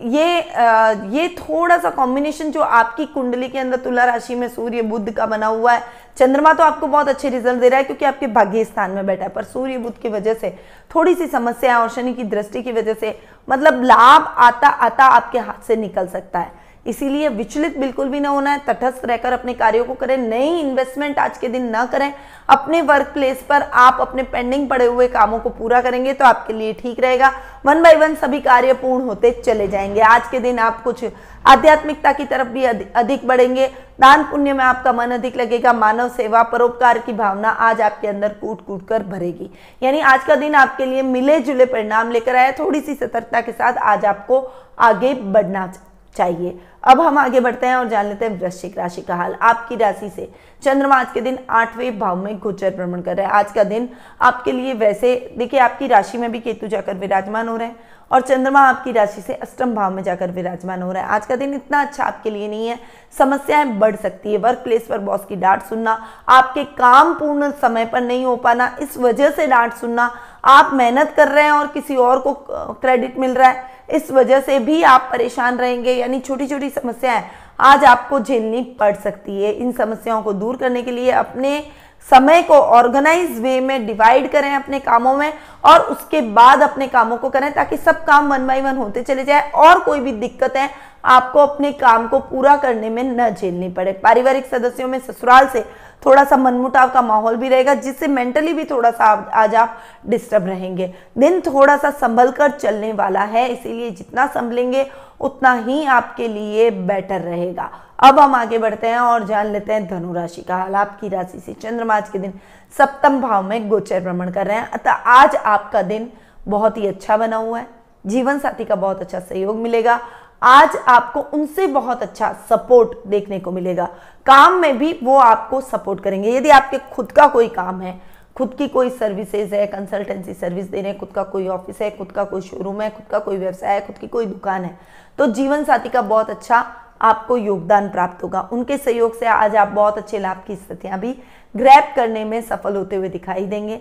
ये 0.00 0.40
आ, 0.40 0.90
ये 0.90 1.28
थोड़ा 1.28 1.78
सा 1.78 1.90
कॉम्बिनेशन 1.90 2.50
जो 2.50 2.60
आपकी 2.60 3.04
कुंडली 3.06 3.48
के 3.48 3.58
अंदर 3.58 3.76
तुला 3.76 4.04
राशि 4.04 4.34
में 4.34 4.48
सूर्य 4.48 4.82
बुद्ध 4.82 5.10
का 5.12 5.26
बना 5.26 5.46
हुआ 5.46 5.72
है 5.72 5.82
चंद्रमा 6.18 6.52
तो 6.52 6.64
आपको 6.64 6.86
बहुत 6.86 7.08
अच्छे 7.08 7.28
रिज़ल्ट 7.28 7.60
दे 7.60 7.68
रहा 7.68 7.78
है 7.78 7.84
क्योंकि 7.84 8.04
आपके 8.04 8.26
भाग्य 8.26 8.64
स्थान 8.64 8.90
में 8.90 9.06
बैठा 9.06 9.24
है 9.24 9.28
पर 9.28 9.44
सूर्य 9.44 9.78
बुद्ध 9.78 9.96
की 10.02 10.08
वजह 10.08 10.34
से 10.34 10.50
थोड़ी 10.94 11.14
सी 11.14 11.26
समस्या 11.26 11.78
और 11.78 11.88
शनि 11.88 12.14
की 12.14 12.24
दृष्टि 12.24 12.62
की 12.62 12.72
वजह 12.72 12.94
से 12.94 13.18
मतलब 13.48 13.82
लाभ 13.82 14.34
आता 14.38 14.68
आता 14.68 15.04
आपके 15.04 15.38
हाथ 15.38 15.66
से 15.66 15.76
निकल 15.76 16.06
सकता 16.06 16.38
है। 16.38 16.67
इसीलिए 16.88 17.28
विचलित 17.28 17.78
बिल्कुल 17.78 18.08
भी 18.08 18.20
ना 18.20 18.28
होना 18.28 18.50
है, 18.50 18.58
तटस्थ 18.66 19.04
रहकर 19.04 19.32
अपने 19.32 19.54
कार्यों 19.54 19.84
को 19.84 19.94
करें, 19.94 20.16
नई 20.18 20.60
इन्वेस्टमेंट 20.60 21.18
आज 21.18 21.38
के 21.38 21.48
दिन 21.48 21.68
ना 21.70 21.84
करें। 21.86 22.12
अपने 22.48 22.80
वर्क 22.82 23.06
प्लेस 23.14 23.42
पर 23.48 23.62
आप 23.62 23.98
अपने 24.00 24.22
पेंडिंग 24.22 24.68
पड़े 24.68 24.84
हुए 24.84 25.08
कामों 25.08 25.38
को 25.38 25.50
पूरा 25.50 25.80
करेंगे 25.80 26.12
तो 26.12 26.24
आपके 26.24 26.52
लिए 26.52 26.72
ठीक 26.72 27.00
रहेगा। 27.00 27.30
वन 27.66 27.82
बाय 27.82 27.94
वन 27.94 28.14
सभी 28.14 28.40
कार्य 28.40 28.72
पूर्ण 28.74 29.04
होते 29.04 29.30
चले 29.46 29.66
जाएँगे। 29.68 30.00
आज 30.00 30.28
के 30.30 30.40
दिन 30.40 30.58
आप 30.58 30.82
कुछ 30.82 31.04
आध्यात्मिकता 31.46 32.12
की 32.12 32.24
तरफ़ 32.24 32.48
भी 32.48 32.64
अधिक 32.64 33.26
बढ़ेंगे। 33.28 33.66
दान 34.00 34.22
पुण्य 34.22 34.52
में 34.52 34.64
आपका 34.64 34.92
मन 34.92 35.10
अधिक 35.10 35.36
लगेगा। 35.36 35.72
मानव 35.72 36.08
सेवा 36.08 36.42
परोपकार 36.42 36.98
की 36.98 37.12
भावना 37.12 37.50
आज 37.50 37.80
आपके 37.80 38.08
अंदर 38.08 38.32
कूट 38.40 38.64
कूट 38.66 38.86
कर 38.88 39.02
भरेगी। 39.04 39.50
यानी 39.82 40.00
आज 40.02 40.24
का 40.24 40.34
दिन 40.36 40.54
आपके 40.54 40.84
लिए 40.84 41.02
मिले 41.02 41.38
जुले 41.40 41.64
परिणाम 41.66 42.10
लेकर 42.10 42.36
आया। 42.36 42.52
थोड़ी 42.52 42.80
सी 42.80 42.94
सतर्कता 42.94 43.40
के 43.40 43.52
साथ 43.52 43.78
आज 43.84 44.04
आपको 44.04 44.40
आगे 44.80 45.14
बढ़ना 45.14 45.66
चाहिए 45.66 45.86
अब 46.20 47.00
हम 47.00 47.18
आगे 47.18 47.40
बढ़ते 47.40 47.66
हैं 47.66 47.76
और 47.76 47.88
जान 47.88 48.06
लेते 48.06 48.24
हैं 48.24 48.38
वृश्चिक 48.40 48.78
राशि 48.78 49.02
का 49.02 49.14
हाल। 49.14 49.34
आपकी 49.34 49.76
राशि 49.76 50.08
से 50.08 50.30
चंद्रमा 50.62 50.96
आज 50.96 51.12
के 51.14 51.20
दिन 51.20 51.38
आठवें 51.50 51.98
भाव 51.98 52.16
में 52.16 52.38
गोचर 52.38 52.74
भ्रमण 52.76 53.00
कर 53.02 53.16
रहे 53.16 53.26
हैं। 53.26 53.32
आज 53.32 53.52
का 53.52 53.64
दिन 53.64 53.88
आपके 54.20 54.52
लिए 54.52 54.74
वैसे, 54.74 55.34
देखिए 55.38 55.60
आपकी 55.60 55.86
राशि 55.86 56.18
में 56.18 56.30
भी 56.32 56.40
केतु 56.40 56.66
जाकर 56.66 56.94
विराजमान 56.94 57.48
हो 57.48 57.56
रहे 57.56 57.68
हैं 57.68 57.76
और 58.10 58.20
चंद्रमा 58.20 58.60
आपकी 58.60 58.92
राशि 58.92 59.20
से 59.20 59.34
अष्टम 59.34 59.74
भाव 59.74 59.94
में 59.94 60.02
जाकर 60.02 60.30
विराजमान 60.30 60.82
हो 60.82 60.92
रहा 60.92 61.02
है। 61.02 61.08
आज 61.08 61.26
का 61.26 61.36
दिन 61.36 61.54
इतना 61.54 61.80
अच्छा 61.80 62.04
आपके 62.04 62.30
लिए 62.30 62.48
नहीं 62.48 62.68
है। 62.68 62.78
समस्याएँ 63.18 63.66
बढ़ 63.78 63.96
सकती 63.96 64.32
है। 64.32 64.38
वर्क 64.38 64.58
प्लेस 64.58 64.86
पर 64.86 64.98
बॉस 64.98 65.24
की 65.28 65.36
डांट 65.36 65.62
सुनना, 65.62 66.00
आपके 66.28 66.64
काम 66.64 67.14
पूर्ण 67.14 67.50
समय 67.52 67.84
पर 67.84 68.00
नहीं 68.00 68.24
हो 68.24 68.36
पाना, 68.36 68.76
इस 68.80 68.98
वजह 68.98 69.30
से 69.30 69.46
डांट 69.46 69.74
सुनना, 69.74 70.10
आप 70.44 70.70
मेहनत 70.72 71.12
कर 71.16 71.28
रहे 71.28 71.44
हैं 71.44 71.52
और 71.52 71.66
किसी 71.68 71.96
और 71.96 72.18
को 72.20 72.32
क्रेडिट 72.74 73.18
मिल 73.18 73.34
रहा 73.34 73.48
है। 73.48 73.77
इस 73.88 74.10
वजह 74.10 74.40
से 74.40 74.58
भी 74.58 74.82
आप 74.82 75.08
परेशान 75.12 75.58
रहेंगे, 75.58 75.92
यानी 75.92 76.20
छोटी 76.20 76.46
छोटी 76.46 76.70
समस्याएँ 76.70 77.24
आज 77.60 77.84
आपको 77.84 78.20
झेलनी 78.20 78.62
पड़ 78.80 78.94
सकती 78.94 79.42
है। 79.42 79.52
इन 79.52 79.72
समस्याओं 79.72 80.22
को 80.22 80.32
दूर 80.32 80.56
करने 80.56 80.82
के 80.82 80.90
लिए 80.90 81.10
अपने 81.12 81.60
समय 82.08 82.42
को 82.42 82.54
ऑर्गेनाइज 82.54 83.38
वे 83.40 83.58
में 83.60 83.86
डिवाइड 83.86 84.30
करें 84.32 84.50
अपने 84.54 84.78
कामों 84.80 85.16
में 85.16 85.32
और 85.64 85.80
उसके 85.82 86.20
बाद 86.20 86.62
अपने 86.62 86.86
कामों 86.88 87.16
को 87.16 87.30
करें 87.30 87.52
ताकि 87.52 87.76
सब 87.76 88.04
काम 88.04 88.32
वन 88.32 88.46
बाई 88.46 88.60
वन 88.60 88.76
होते 88.76 89.02
चले 89.02 89.24
जाए 89.24 89.50
और 89.54 89.80
कोई 89.80 90.00
भी 90.00 90.12
दिक्कत 90.12 90.56
है, 90.56 90.68
आपको 91.04 91.38
अपने 91.38 91.72
काम 91.72 92.06
को 92.08 92.18
पूरा 92.20 92.56
करने 92.56 92.90
में 92.90 93.02
न 93.04 93.28
झेलनी 93.30 93.68
पड़े। 93.68 93.92
पारिवारिक 93.94 94.46
सदस्यों 94.46 94.88
में 94.88 94.98
ससुराल 95.00 95.48
से 95.48 95.64
थोड़ा 96.06 96.24
सा 96.24 96.36
मनमुटाव 96.36 96.90
का 96.90 97.02
माहौल 97.02 97.36
भी 97.36 97.48
रहेगा, 97.48 97.74
जिससे 97.74 98.06
मेंटली 98.06 98.52
भी 98.52 98.64
थोड़ा 98.64 98.90
सा 98.90 99.04
आज 99.34 99.54
आप 99.54 99.78
डिस्टर्ब 100.06 100.46
रहेंगे। 100.46 100.92
दिन 101.18 101.40
थोड़ा 101.40 101.76
सा 101.76 101.90
संभल 101.90 102.30
कर 102.30 102.50
चलने 102.50 102.92
वाला 102.92 103.20
है, 103.20 103.48
इसीलिए 103.48 103.90
जितना 103.90 104.26
संभलेंगे, 104.26 104.86
उतना 105.20 105.52
ही 105.54 105.84
आपके 105.84 106.28
लिए 106.28 106.70
बेटर 106.70 107.20
रहेगा। 107.20 107.70
अब 107.98 108.18
हम 108.18 108.34
आगे 108.34 108.58
बढ़ते 108.58 108.88
हैं 108.88 108.98
और 108.98 109.24
जान 109.26 109.46
लेते 109.46 109.72
हैं 109.72 109.86
धनु 109.88 110.12
राशि 110.12 110.42
का 110.42 110.56
हाल। 110.56 110.74
आपकी 110.74 111.08
राशि 111.08 111.38
से 111.38 111.52
चंद्रमा 111.52 111.94
आज 111.94 112.08
के 112.08 112.18
दिन 112.18 112.32
सप्तम 112.78 113.20
भाव 113.20 113.42
में 113.42 113.68
गोचर 113.68 114.00
भ्रमण 114.00 114.30
कर 114.30 114.46
रहे 114.46 114.56
हैं। 114.56 114.70
अतः 114.70 114.90
आज 114.90 115.36
आपका 115.36 115.82
दिन 115.82 116.10
बहुत 116.48 116.78
ही 116.78 116.86
अच्छा 116.86 117.16
बना 117.16 117.36
हुआ 117.36 117.58
है। 117.58 117.66
जीवन 118.06 118.38
साथी 118.38 118.64
का 118.64 118.74
बहुत 118.74 119.00
अच्छा 119.00 119.20
सहयोग 119.20 119.56
मिलेगा। 119.56 119.98
आज 120.42 120.76
आपको 120.88 121.20
उनसे 121.32 121.66
बहुत 121.66 122.02
अच्छा 122.02 122.32
सपोर्ट 122.48 123.06
देखने 123.06 123.38
को 123.40 123.50
मिलेगा। 123.52 123.84
काम 124.26 124.58
में 124.60 124.78
भी 124.78 124.92
वो 125.02 125.16
आपको 125.16 125.60
सपोर्ट 125.60 126.00
करेंगे। 126.00 126.36
यदि 126.36 126.50
आपके 126.50 126.78
खुद 126.92 127.12
का 127.12 127.26
कोई 127.26 127.48
काम 127.48 127.80
है, 127.80 128.00
खुद 128.36 128.54
की 128.58 128.68
कोई 128.68 128.90
सर्विसेज़ 128.90 129.54
है 129.54 129.66
कंसल्टेंसी 129.66 130.34
सर्विस 130.34 130.66
दे 130.66 130.80
रहे 130.80 130.90
हैं 130.90 130.98
खुद 131.00 131.08
का 131.08 131.22
कोई 131.24 131.48
ऑफ़िस 131.48 131.80
है, 131.82 131.90
खुद 131.90 132.12
का 132.12 132.24
कोई 132.24 132.40
शोरूम 132.40 132.80
है, 132.82 132.90
खुद 132.90 133.06
का 133.10 133.18
कोई 133.18 133.36
व्यवसाय 133.36 133.74
है, 133.74 133.86
खुद 133.86 133.98
की 133.98 134.06
कोई 134.06 134.26
दुकान 134.26 134.64
है 134.64 134.78
तो 135.18 135.26
जीवन 135.28 135.64
साथी 135.64 135.88
का 135.88 136.02
बहुत 136.02 136.30
अच्छा 136.30 136.64
आपको 137.02 137.36
योगदान 137.36 137.88
प्राप्त 137.88 138.22
होगा। 138.24 138.48
उनके 138.52 138.76
सहयोग 138.78 139.18
से 139.18 139.26
आज 139.26 139.56
आप 139.56 139.68
बहुत 139.68 139.98
अच्छे 139.98 140.18
लाभ 140.18 140.42
की 140.46 140.56
स्थितियाँ 140.56 140.98
भी 141.00 141.12
ग्रैप 141.54 141.92
करने 141.96 142.24
में 142.24 142.40
सफल 142.42 142.76
होते 142.76 142.96
हुए 142.96 143.08
दिखाई 143.08 143.44
देंगे। 143.44 143.80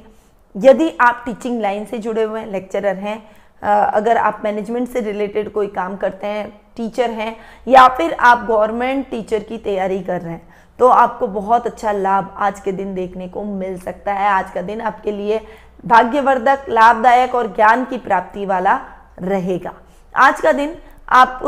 यदि 0.55 0.89
आप 1.01 1.21
टीचिंग 1.25 1.61
लाइन 1.61 1.85
से 1.85 1.97
जुड़े 1.97 2.23
हुए 2.23 2.39
हैं 2.39 2.47
लेक्चरर 2.47 2.95
हैं 2.97 3.21
अगर 3.61 4.17
आप 4.17 4.41
मैनेजमेंट 4.43 4.89
से 4.89 4.99
रिलेटेड 5.01 5.51
कोई 5.51 5.67
काम 5.69 5.95
करते 5.97 6.27
हैं 6.27 6.49
टीचर 6.77 7.11
हैं, 7.11 7.35
या 7.67 7.87
फिर 7.87 8.13
आप 8.13 8.45
गवर्नमेंट 8.47 9.09
टीचर 9.09 9.43
की 9.43 9.57
तैयारी 9.59 10.01
कर 10.01 10.21
रहे 10.21 10.33
हैं 10.33 10.55
तो 10.79 10.87
आपको 10.87 11.27
बहुत 11.27 11.67
अच्छा 11.67 11.91
लाभ 11.91 12.35
आज 12.37 12.59
के 12.59 12.71
दिन 12.71 12.93
देखने 12.95 13.27
को 13.27 13.43
मिल 13.43 13.77
सकता 13.79 14.13
है। 14.13 14.29
आज 14.29 14.51
का 14.51 14.61
दिन 14.61 14.81
आपके 14.81 15.11
लिए 15.11 15.39
भाग्यवर्धक, 15.85 16.65
लाभदायक 16.69 17.35
और 17.35 17.47
ज्ञान 17.55 17.85
की 17.85 17.97
प्राप्ति 17.97 18.45
वाला 18.45 18.79
रहेगा। 19.21 19.73
आज 20.15 20.41
का 20.41 20.51
दिन 20.51 20.75
आप 21.09 21.41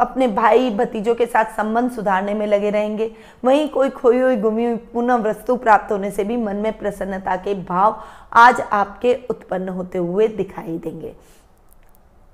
अपने 0.00 0.26
भाई 0.28 0.70
भतीजों 0.70 1.14
के 1.14 1.26
साथ 1.26 1.56
संबंध 1.56 1.90
सुधारने 1.90 2.34
में 2.34 2.46
लगे 2.46 2.70
रहेंगे। 2.70 3.10
वहीं 3.44 3.68
कोई 3.68 3.90
खोई 3.90 4.18
हुई 4.18 4.36
गुमी 4.36 4.64
हुई 4.64 4.76
पुनः 4.92 5.16
वस्तु 5.22 5.56
प्राप्त 5.56 5.92
होने 5.92 6.10
से 6.10 6.24
भी 6.24 6.36
मन 6.36 6.56
में 6.56 6.72
प्रसन्नता 6.78 7.36
के 7.36 7.54
भाव 7.64 8.02
आज 8.34 8.60
आपके 8.62 9.14
उत्पन्न 9.30 9.68
होते 9.68 9.98
हुए 9.98 10.28
दिखाई 10.28 10.78
देंगे। 10.78 11.14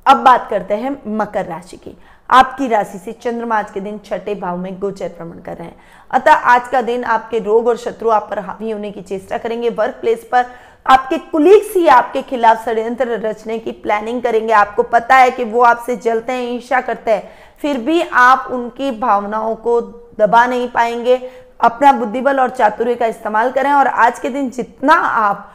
अब 0.06 0.16
बात 0.16 0.48
करते 0.50 0.74
हैं 0.74 0.96
मकर 1.16 1.46
राशि 1.46 1.76
की। 1.76 1.96
आपकी 2.30 2.66
राशि 2.68 2.98
से 2.98 3.12
चंद्रमा 3.12 3.58
आज 3.58 3.70
के 3.70 3.80
दिन 3.80 3.98
छठे 4.04 4.34
भाव 4.34 4.56
में 4.56 4.78
गोचर 4.80 5.08
भ्रमण 5.08 5.38
कर 5.38 5.56
रहे 5.56 5.66
हैं। 5.66 5.76
अतः 6.10 6.32
आज 6.32 6.68
का 6.68 6.82
दिन 6.82 7.04
आपके 7.04 7.38
रोग 7.38 7.68
और 7.68 7.76
शत्रु 7.76 8.10
आप 8.10 8.28
पर 8.30 8.38
हावी 8.38 8.70
होने 8.70 8.90
की 8.90 9.02
चेष्टा 9.02 9.38
करेंगे। 9.38 9.68
वर्क 9.70 9.94
प्लेस 9.94 10.28
पर 10.32 10.46
आपके 10.86 11.18
कुलीग्स 11.18 11.74
ही 11.76 11.86
आपके 11.88 12.22
खिलाफ 12.22 12.64
षड्यंत्र 12.64 13.18
रचने 13.20 13.58
की 13.58 13.72
प्लानिंग 13.72 14.22
करेंगे। 14.22 14.52
आपको 14.52 14.82
पता 14.82 15.16
है 15.16 15.30
कि 15.30 15.44
वो 15.44 15.62
आपसे 15.62 15.96
जलते 15.96 16.32
हैं 16.32 16.50
ईर्षा 16.52 16.80
करते 16.80 17.10
हैं। 17.10 17.30
फिर 17.62 17.78
भी 17.78 18.00
आप 18.02 18.48
उनकी 18.52 18.90
भावनाओं 18.90 19.54
को 19.56 19.80
दबा 20.18 20.44
नहीं 20.46 20.68
पाएँगे। 20.68 21.16
अपना 21.60 21.92
बुद्धिबल 21.92 22.40
और 22.40 22.50
चातुर्य 22.50 22.94
का 22.94 23.06
इस्तेमाल 23.06 23.50
करें 23.50 23.72
और 23.72 23.86
आज 23.86 24.18
के 24.18 24.28
दिन 24.28 24.50
जितना 24.50 24.94
आप 24.94 25.50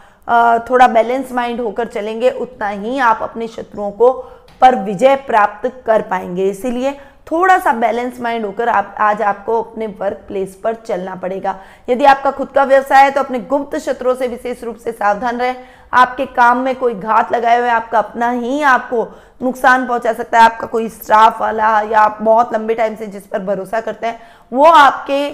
थोड़ा 0.70 0.88
बैलेंस 0.88 1.32
माइंड 1.32 1.62
होकर 1.62 1.88
चलेंगे, 1.88 2.30
उतना 2.30 2.68
ही 2.68 2.98
आप 3.00 3.20
अपने 3.22 3.48
शत्रुओं 3.48 3.92
को 3.92 4.12
पर 4.62 4.76
विजय 4.76 5.16
प्राप्त 5.18 5.72
कर 5.86 6.02
पाएँगे। 6.02 6.50
इसीलिए 6.50 6.98
थोड़ा 7.28 7.58
सा 7.60 7.72
बैलेंस 7.74 8.20
माइंड 8.22 8.46
होकर 8.46 8.70
आप, 8.70 8.96
आज 9.00 9.22
आपको 9.22 9.62
अपने 9.64 9.88
वर्क 10.00 10.24
प्लेस 10.28 10.56
पर 10.64 10.76
चलना 10.78 11.16
पड़ेगा। 11.16 11.56
यदि 11.90 12.06
आपका 12.06 12.32
खुद 12.32 12.48
का 12.50 12.64
व्यवसाय 12.64 13.04
है 13.04 13.12
तो 13.12 13.20
अपने 13.20 13.40
गुप्त 13.42 13.78
शत्रुओं 13.80 14.16
से 14.16 14.28
विशेष 14.28 14.64
रूप 14.64 14.78
से 14.78 14.92
सावधान 14.92 15.40
रहे। 15.40 15.54
आपके 15.94 16.26
काम 16.28 16.58
में 16.58 16.76
कोई 16.76 16.94
घात 16.94 17.32
लगाए 17.32 17.60
हुए, 17.60 17.70
आपका 17.70 18.00
अपना 18.00 18.30
ही 18.32 18.62
आपको 18.62 19.08
नुकसान 19.42 19.88
पहुँचा 19.88 20.14
सकता 20.14 20.40
है। 20.40 20.46
आपका 20.46 20.68
कोई 20.68 20.90
स्टाफ 20.90 21.42
वाला 21.42 21.80
या 21.82 22.00
आप 22.00 22.18
बहुत 22.22 22.54
लंबे 22.54 22.76
टाइम 22.76 22.96
से 22.96 23.08
जिस 23.08 23.28
पर 23.28 23.40
भरोसा 23.44 23.82
करते 23.82 24.08
हैं, 24.08 24.20
वो 24.52 24.66
आपके 24.66 25.30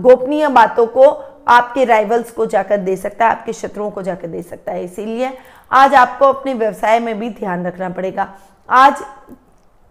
गोपनीय 0.00 0.48
बातों 0.48 0.86
को 0.88 1.10
आपके 1.50 1.84
राइवल्स 1.84 2.30
को 2.30 2.46
जाकर 2.46 2.76
दे 2.78 2.96
सकता 2.96 3.24
है, 3.24 3.30
आपके 3.30 3.52
शत्रुओं 3.52 3.90
को 3.90 4.02
जाकर 4.02 4.28
दे 4.28 4.42
सकता 4.42 4.72
है। 4.72 4.84
इसीलिए 4.84 5.32
आज 5.70 5.94
आपको 5.94 6.26
अपने 6.26 6.54
व्यवसाय 6.54 6.98
में 7.00 7.18
भी 7.18 7.30
ध्यान 7.30 7.66
रखना 7.66 7.88
पड़ेगा। 7.90 8.28
आज 8.68 9.02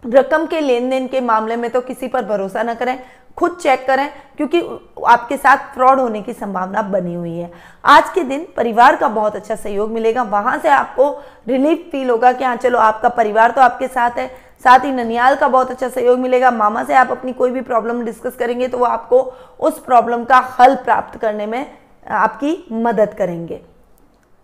रकम 0.04 0.46
के 0.46 0.60
लेन 0.60 0.90
देन 0.90 1.08
के 1.08 1.22
मामले 1.22 1.56
में 1.56 1.70
तो 1.72 1.82
किसी 1.82 2.08
पर 2.08 2.26
भरोसा 2.26 2.64
ना 2.64 2.74
करें, 2.74 3.00
खुद 3.38 3.56
चेक 3.56 3.86
करें, 3.88 4.10
क्योंकि 4.38 4.62
आपके 5.08 5.38
साथ 5.38 5.74
फ्रॉड 5.74 6.00
होने 6.00 6.22
की 6.22 6.34
संभावना 6.34 6.82
बनी 6.84 7.14
हुई 7.14 7.36
है। 7.38 7.52
आज 7.86 8.10
के 8.10 8.24
दिन 8.24 8.48
परिवार 8.58 8.96
का 8.96 9.08
बहुत 9.10 9.36
अच्छा 9.36 9.56
सहयोग 9.56 9.92
मिलेगा। 9.92 10.24
वहाँ 10.24 10.58
से 10.60 10.70
आपको 10.70 11.12
रिलीफ 11.48 11.88
फील 11.92 12.10
होगा 12.10 12.32
कि 12.32 12.44
हाँ 12.44 12.56
चलो 12.56 12.80
आपका 12.80 13.10
परिवार 13.10 13.52
तो 13.52 13.62
आपके 13.62 13.88
साथ 13.88 14.18
है 14.18 14.30
साथ 14.64 14.80
ही 14.80 14.92
ननियाल 14.92 15.36
का 15.36 15.48
बहुत 15.48 15.72
अच्छा 15.72 15.90
सहयोग 15.90 16.20
मिलेगा। 16.20 16.52
मामा 16.52 16.84
से 16.84 16.94
आप 16.94 17.12
अपनी 17.12 17.34
कोई 17.34 17.52
भी 17.52 17.62
प्रॉब्लम 17.62 18.04
डिस्कस 18.06 18.36
करेंगे 18.36 18.68
तो 18.68 18.78
वो 18.78 18.86
आपको 18.86 19.22
उस 19.60 19.80
प्रॉब्लम 19.80 20.24
का 20.24 20.38
हल 20.60 20.76
प्राप्त 20.76 21.18
करने 21.20 21.46
में 21.46 21.66
आपकी 22.08 22.68
मदद 22.72 23.14
करेंगे। 23.14 23.62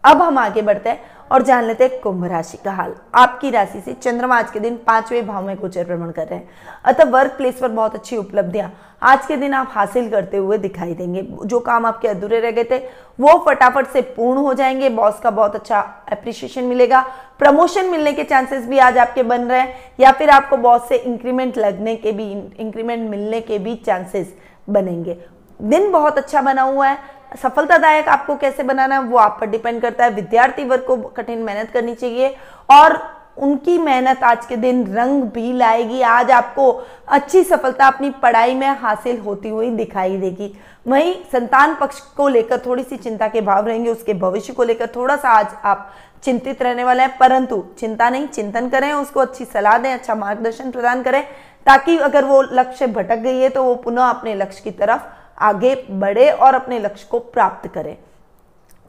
अब 0.04 0.22
हम 0.22 0.38
आगे 0.38 0.62
बढ़ते 0.62 0.90
हैं। 0.90 1.15
और 1.32 1.42
जान 1.42 1.64
लेते 1.64 1.84
हैं 1.84 2.00
कुंभ 2.00 2.26
राशि 2.26 2.58
का 2.58 2.72
हाल। 2.72 2.96
आपकी 3.16 3.50
राशि 3.50 3.82
से 3.82 3.94
चंद्रमा 3.94 4.38
आज 4.38 4.52
के 4.52 4.60
दिन 4.60 4.76
पाँचवें 4.78 5.28
भाव 5.28 5.46
में 5.48 5.56
गोचर 5.56 5.84
भ्रमण 5.84 6.12
कर 6.12 6.28
रहे 6.28 6.40
हैं। 6.40 6.50
अतः 6.86 7.04
वर्क 7.04 7.32
प्लेस 7.32 7.60
पर 7.60 7.68
बहुत 7.68 7.96
अच्छी 7.96 8.18
उपलब्धियाँ 8.18 8.72
आज 9.02 9.26
के 9.26 9.38
दिन 9.38 9.54
आप 9.54 9.68
हासिल 9.72 10.10
करते 10.10 10.38
हुए 10.38 10.58
दिखाई 10.58 10.94
देंगे। 10.94 11.28
जो 11.46 11.60
काम 11.60 11.86
आपके 11.86 12.08
अधूरे 12.08 12.40
रह 12.40 12.52
गए 12.52 12.64
थे, 12.64 12.78
वो 13.20 13.46
फटाफट 13.48 13.88
से 13.88 14.02
पूर्ण 14.02 14.40
हो 14.40 14.54
जाएँगे। 14.54 14.90
बॉस 14.90 15.20
का 15.20 15.32
बहुत 15.32 15.56
अच्छा 15.56 15.80
अप्रिशिएशन 16.12 16.64
मिलेगा। 16.64 17.02
प्रमोशन 17.40 17.86
मिलने 17.86 18.14
के 18.14 18.24
चांसेस 18.24 18.66
भी 18.66 18.78
आज 18.78 18.98
आपके 18.98 19.24
बन 19.24 19.42
रहे 19.42 19.60
हैं। 19.60 19.76
या 20.00 20.12
फिर 20.12 20.30
आपको 20.30 20.58
बॉस 20.58 20.88
से 20.90 20.96
इंक्रीमेंट 20.96 21.58
लगने 21.58 21.96
के 21.96 22.12
भी 22.12 22.32
इंक्रीमेंट 22.60 23.10
मिलने 23.10 23.42
के 23.42 23.60
भी 23.60 23.76
चांसेस 23.76 24.36
बनेंगे। 24.70 25.18
दिन 25.62 25.92
बहुत 25.92 26.18
अच्छा 26.18 26.42
बना 26.42 26.62
हुआ 26.62 26.88
है। 26.88 26.98
सफलतादायक 27.34 28.08
आपको 28.10 28.36
कैसे 28.36 28.64
बनाना 28.64 28.96
है, 28.96 29.02
वो 29.02 29.18
आप 29.18 29.38
पर 29.42 29.48
डिपेंड 29.48 29.82
करता 29.82 30.04
है। 30.06 30.12
विद्यार्थी 30.12 30.64
वर्ग 30.66 30.84
को 30.84 30.98
कठिन 30.98 31.40
मेहनत 31.40 31.72
करनी 31.72 31.96
चाहिए 31.96 32.36
और 32.72 33.00
उनकी 33.38 33.78
मेहनत 33.78 34.24
आज 34.24 34.46
के 34.46 34.56
दिन 34.58 34.86
रंग 34.96 35.24
भी 35.24 35.52
लाएगी। 35.54 36.02
आज 36.02 36.32
आपको 36.32 36.72
अच्छी 37.08 37.44
सफलता 37.44 37.88
अपनी 37.88 38.10
पढ़ाई 38.22 38.54
में 38.56 38.68
हासिल 38.72 39.20
होती 39.20 39.50
हुई 39.50 39.70
दिखाई 39.72 40.18
देगी। 40.18 40.52
वहीं 40.86 41.14
संतान 41.32 41.76
पक्ष 41.76 42.00
को 42.18 42.28
लेकर 42.28 42.62
थोड़ी 42.66 42.84
सी 42.84 42.98
चिंता 42.98 43.28
के 43.28 43.42
भाव 43.42 43.68
रहेंगे, 43.68 43.90
उसके 43.92 44.14
भविष्य 44.14 44.54
को 44.54 44.64
लेकर 44.64 44.88
थोड़ा 44.96 45.16
सा 45.16 45.30
आज 45.30 45.56
आप 45.64 45.92
चिंतित 46.24 46.62
रहने 46.62 46.84
वाले 46.84 47.04
हैं, 47.04 47.18
परंतु 47.18 47.64
चिंता 47.80 48.10
नहीं, 48.10 48.28
चिंतन 48.28 48.70
करें, 48.70 48.92
उसको 48.94 49.20
अच्छी 49.20 49.46
सलाह 49.46 49.78
दें 49.78 49.92
अच्छा 49.94 50.16
मार्गदर्शन 50.16 50.72
प्रदान 50.72 51.04
करें, 51.04 51.22
ताकि 51.66 51.98
अगर 52.00 52.26
वो 52.26 52.42
लक्ष्य 52.44 52.88
भटक 52.88 53.18
गई 53.18 53.40
है 53.40 53.50
तो 53.50 53.64
वो 53.64 53.76
पुनः 53.76 54.04
अपने 54.04 54.36
लक्ष्य 54.36 54.62
की 54.64 54.72
तरफ़ 54.74 55.02
आगे 55.38 55.76
बढ़े 55.92 56.30
और 56.30 56.56
अपने 56.56 56.80
लक्ष्य 56.80 57.08
को 57.12 57.20
प्राप्त 57.20 57.68
करें। 57.68 57.96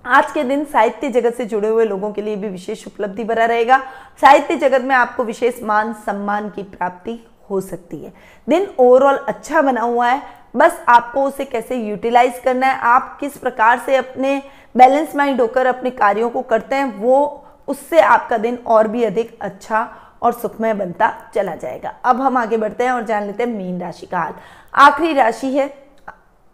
आज 0.05 0.31
के 0.33 0.43
दिन 0.45 0.65
साहित्य 0.65 1.09
जगत 1.11 1.35
से 1.35 1.45
जुड़े 1.45 1.69
हुए 1.69 1.85
लोगों 1.85 2.13
के 2.13 2.23
लिए 2.23 2.37
भी 2.37 2.49
विशेष 2.49 2.87
उपलब्धि 2.87 3.25
बना 3.25 3.45
रहेगा। 3.45 3.79
साहित्य 4.21 4.57
जगत 4.57 4.83
में 4.83 4.95
आपको 4.95 5.25
विशेष 5.25 5.63
मान 5.63 5.93
सम्मान 6.07 6.49
की 6.51 6.63
प्राप्ति 6.63 7.19
हो 7.51 7.61
सकती 7.61 7.99
है। 7.99 8.13
दिन 8.49 8.67
ओवरऑल 8.79 9.17
अच्छा 9.19 9.63
बना 9.63 9.81
हुआ 9.81 10.09
है। 10.09 10.23
बस 10.57 10.85
आपको 10.89 11.25
उसे 11.25 11.45
कैसे 11.45 11.77
यूटिलाइज 11.77 12.39
करना 12.39 12.67
है, 12.67 12.79
आप 12.79 13.17
किस 13.21 13.37
प्रकार 13.37 13.79
से 13.79 13.97
अपने 13.97 14.43
बैलेंस 14.77 15.17
माइंड 15.17 15.41
होकर 15.41 15.67
अपने 15.67 15.91
कार्यों 15.91 16.31
को 16.31 16.43
करते 16.43 16.77
हैं, 16.77 16.85
वो 16.99 17.45
उससे 17.69 18.01
आपका 18.01 18.39
दिन 18.39 18.59
और 18.67 18.89
भी 18.89 19.03
अधिक 19.05 19.37
अच्छा 19.41 19.89
और 20.23 20.33
सुखमय 20.33 20.75
बनता 20.75 21.13
चला 21.35 21.55
जाएगा। 21.55 21.95
अब 22.05 22.21
हम 22.21 22.37
आगे 22.37 22.57
बढ़ते 22.57 22.85
हैं 22.85 22.93
और 22.93 23.03
जान 23.03 23.27
लेते 23.27 23.43
हैं 23.43 23.51
मीन 23.51 23.81
राशि 23.81 24.07
का 24.07 24.19
हाल। 24.19 24.35
आखिरी 24.75 25.13
राशि 25.13 25.47
है 25.47 25.67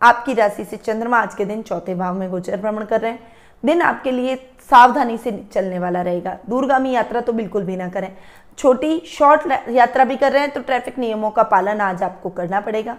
आपकी 0.03 0.35
राशि 0.35 0.65
से 0.65 0.77
चंद्रमा 0.77 1.19
आज 1.19 1.35
के 1.35 1.45
दिन 1.45 1.63
चौथे 1.63 1.95
भाव 1.95 2.15
में 2.15 2.31
गोचर 2.31 2.57
भ्रमण 2.57 2.85
कर 2.85 3.01
रहे 3.01 3.11
हैं। 3.11 3.33
दिन 3.63 3.83
आपके 3.83 4.11
लिए 4.11 4.35
सावधानी 4.71 5.19
से 5.19 5.31
चलने 5.53 5.79
वाला 5.79 6.03
रहेगा। 6.03 6.37
दूरगामी 6.49 6.91
यात्रा 6.91 7.21
तो 7.21 7.33
बिल्कुल 7.33 7.65
भी 7.65 7.77
ना 7.77 7.89
करें। 7.89 8.11
छोटी 8.59 8.99
शॉर्ट 9.09 9.71
यात्रा 9.71 10.05
भी 10.05 10.17
कर 10.17 10.33
रहे 10.33 10.43
हैं 10.43 10.51
तो 10.51 10.61
ट्रैफ़िक 10.61 10.99
नियमों 10.99 11.31
का 11.31 11.43
पालन 11.45 11.81
आज 11.81 12.03
आपको 12.03 12.31
करना 12.31 12.61
पड़ेगा। 12.61 12.97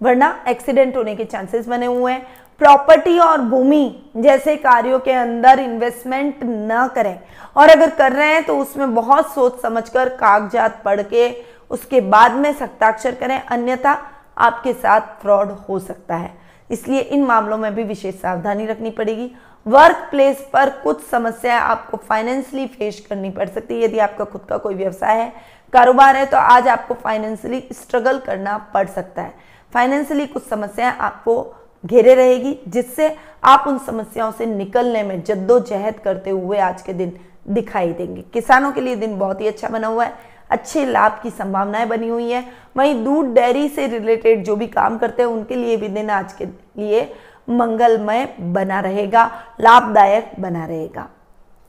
वरना 0.00 0.34
एक्सीडेंट 0.48 0.96
होने 0.96 1.14
के 1.16 1.24
चांसेस 1.24 1.68
बने 1.68 1.86
हुए 1.86 2.12
हैं। 2.12 2.26
प्रॉपर्टी 2.60 3.18
और 3.18 3.40
भूमि 3.40 4.12
जैसे 4.16 4.56
कार्यों 4.56 4.98
के 4.98 5.12
अंदर 5.12 5.60
इन्वेस्टमेंट 5.60 6.40
न 6.42 6.88
करें। 6.94 7.18
और 7.56 7.68
अगर 7.68 7.90
कर 7.90 8.12
रहे 8.12 8.32
हैं 8.32 8.44
तो 8.44 8.58
उसमें 8.58 8.94
बहुत 8.94 9.34
सोच 9.34 9.60
समझकर 9.60 10.08
कागजात 10.16 10.82
पढ़ 10.84 11.02
के 11.02 11.30
उसके 11.70 12.00
बाद 12.02 12.32
में 12.32 12.52
सत्ताक्षर 12.52 13.14
करें। 13.14 13.40
अन्यथा 13.40 13.94
आपके 14.36 14.72
साथ 14.72 15.00
फ्रॉड 15.20 15.50
हो 15.68 15.78
सकता 15.78 16.16
है। 16.16 16.30
इसलिए 16.70 17.00
इन 17.00 17.24
मामलों 17.24 17.58
में 17.58 17.74
भी 17.74 17.82
विशेष 17.84 18.14
सावधानी 18.14 18.66
रखनी 18.66 18.90
पड़ेगी। 18.90 19.30
वर्क 19.66 20.06
प्लेस 20.10 20.46
पर 20.52 20.70
कुछ 20.82 21.04
समस्याएँ 21.04 21.60
आपको 21.60 21.96
फाइनेंशियली 21.98 22.66
फेस 22.68 23.04
करनी 23.08 23.30
पड़ 23.30 23.48
सकती 23.48 23.74
है। 23.74 23.84
यदि 23.84 23.98
आपका 23.98 24.24
खुद 24.24 24.40
का 24.48 24.56
कोई 24.56 24.74
व्यवसाय 24.74 25.20
है, 25.20 25.32
कारोबार 25.72 26.16
है 26.16 26.26
तो 26.26 26.36
आज 26.36 26.68
आपको 26.68 26.94
फाइनेंशियली 26.94 27.62
स्ट्रगल 27.72 28.18
करना 28.18 28.56
पड़ 28.74 28.86
सकता 28.86 29.22
है। 29.22 29.34
फाइनेंशियली 29.72 30.26
कुछ 30.26 30.46
समस्याएँ 30.48 30.96
आपको 30.96 31.54
घेरे 31.84 32.14
रहेगी, 32.14 32.58
जिससे 32.68 33.14
आप 33.44 33.64
उन 33.68 33.78
समस्याओं 33.78 34.32
से 34.32 34.46
निकलने 34.46 35.02
में 35.02 35.22
जद्दोजहद 35.22 35.98
करते 35.98 36.30
हुए 36.30 36.58
आज 36.58 36.82
के 36.82 36.92
दिन 36.92 37.18
दिखाई 37.48 37.92
देंगे। 37.92 38.22
किसानों 38.22 38.70
के 38.72 38.80
लिए 38.80 38.96
दिन 38.96 39.18
बहुत 39.18 39.40
ही 39.40 39.46
अच्छा 39.46 39.68
बना 39.68 39.86
हुआ 39.86 40.04
है। 40.04 40.14
अच्छे 40.50 40.84
लाभ 40.86 41.20
की 41.22 41.30
संभावनाएँ 41.30 41.86
बनी 41.86 42.08
हुई 42.08 42.30
है। 42.30 42.44
वहीं 42.76 43.04
दूध, 43.04 43.32
डेयरी 43.34 43.68
से 43.68 43.86
रिलेटेड 43.86 44.44
जो 44.44 44.56
भी 44.56 44.66
काम 44.66 44.98
करते 44.98 45.22
हैं, 45.22 45.30
उनके 45.30 45.54
लिए 45.54 45.76
भी 45.76 45.88
दिन 45.88 46.10
आज 46.10 46.32
के 46.32 46.44
लिए 46.44 47.14
मंगलमय 47.50 48.34
बना 48.40 48.80
रहेगा, 48.80 49.30
लाभदायक 49.60 50.32
बना 50.40 50.64
रहेगा। 50.66 51.08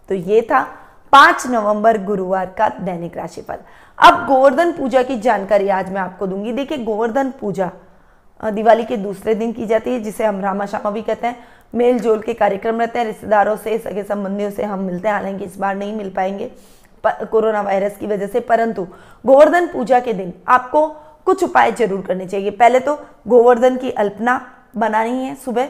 तो 0.09 0.15
ये 0.15 0.41
था 0.41 0.61
पाँच 1.11 1.47
नवंबर 1.47 1.97
गुरुवार 2.03 2.45
का 2.45 2.69
दैनिक 2.69 3.17
राशिफल। 3.17 3.57
अब 3.97 4.25
गोवर्धन 4.27 4.71
पूजा 4.71 5.03
की 5.03 5.19
जानकारी 5.19 5.69
आज 5.69 5.91
मैं 5.91 6.01
आपको 6.01 6.27
दूँगी। 6.27 6.51
देखिए, 6.51 6.77
गोवर्धन 6.77 7.31
पूजा 7.41 7.71
दिवाली 8.43 8.83
के 8.83 8.97
दूसरे 8.97 9.35
दिन 9.35 9.51
की 9.53 9.65
जाती 9.65 9.93
है, 9.93 9.99
जिसे 9.99 10.25
हम 10.25 10.41
रामा 10.41 10.65
शामा 10.65 10.91
भी 10.91 11.01
कहते 11.01 11.27
हैं। 11.27 11.35
मेल 11.75 11.99
जोल 11.99 12.19
के 12.19 12.33
कार्यक्रम 12.33 12.79
रहते 12.79 12.99
हैं, 12.99 13.05
रिश्तेदारों 13.05 13.55
से, 13.55 13.77
सगे 13.77 14.03
संबंधियों 14.03 14.51
से 14.51 14.63
हम 14.63 14.79
मिलते 14.79 15.07
हैं। 15.07 15.15
हालाँकि 15.15 15.45
इस 15.45 15.57
बार 15.57 15.75
नहीं 15.75 15.93
मिल 15.93 16.09
पाएँगे। 16.09 16.51
कोरोना 17.23 17.61
वायरस 17.61 17.97
की 17.97 18.07
वजह 18.07 18.27
से। 18.27 18.39
परंतु 18.41 18.83
गोवर्धन 19.25 19.67
पूजा 19.67 19.99
के 19.99 20.13
दिन 20.13 20.33
आपको 20.47 20.87
कुछ 21.27 21.43
उपाय 21.43 21.71
ज़रूर 21.71 22.01
करने 22.01 22.25
चाहिए। 22.25 22.51
पहले 22.51 22.79
तो 22.79 22.95
गोवर्धन 23.27 23.77
की 23.77 23.91
अल्पना 23.91 24.39
बनानी 24.75 25.25
है 25.25 25.35
सुबह। 25.35 25.69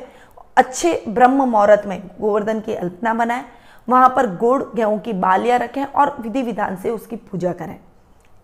अच्छे 0.58 1.04
ब्रह्म 1.08 1.46
मुहूर्त 1.46 1.84
में 1.88 2.02
गोवर्धन 2.20 2.60
की 2.60 2.74
अल्पना 2.76 3.14
बनाएँ। 3.14 3.44
वहाँ 3.88 4.10
पर 4.10 4.28
गुड़, 4.38 4.64
गेहूँ 4.76 5.00
की 5.00 5.14
बालियाँ 5.16 5.60
रखें 5.60 5.84
और 5.86 6.16
विधि 6.20 6.42
विधान 6.42 6.76
से 6.76 6.90
उसकी 6.90 7.16
पूजा 7.16 7.52
करें। 7.54 7.80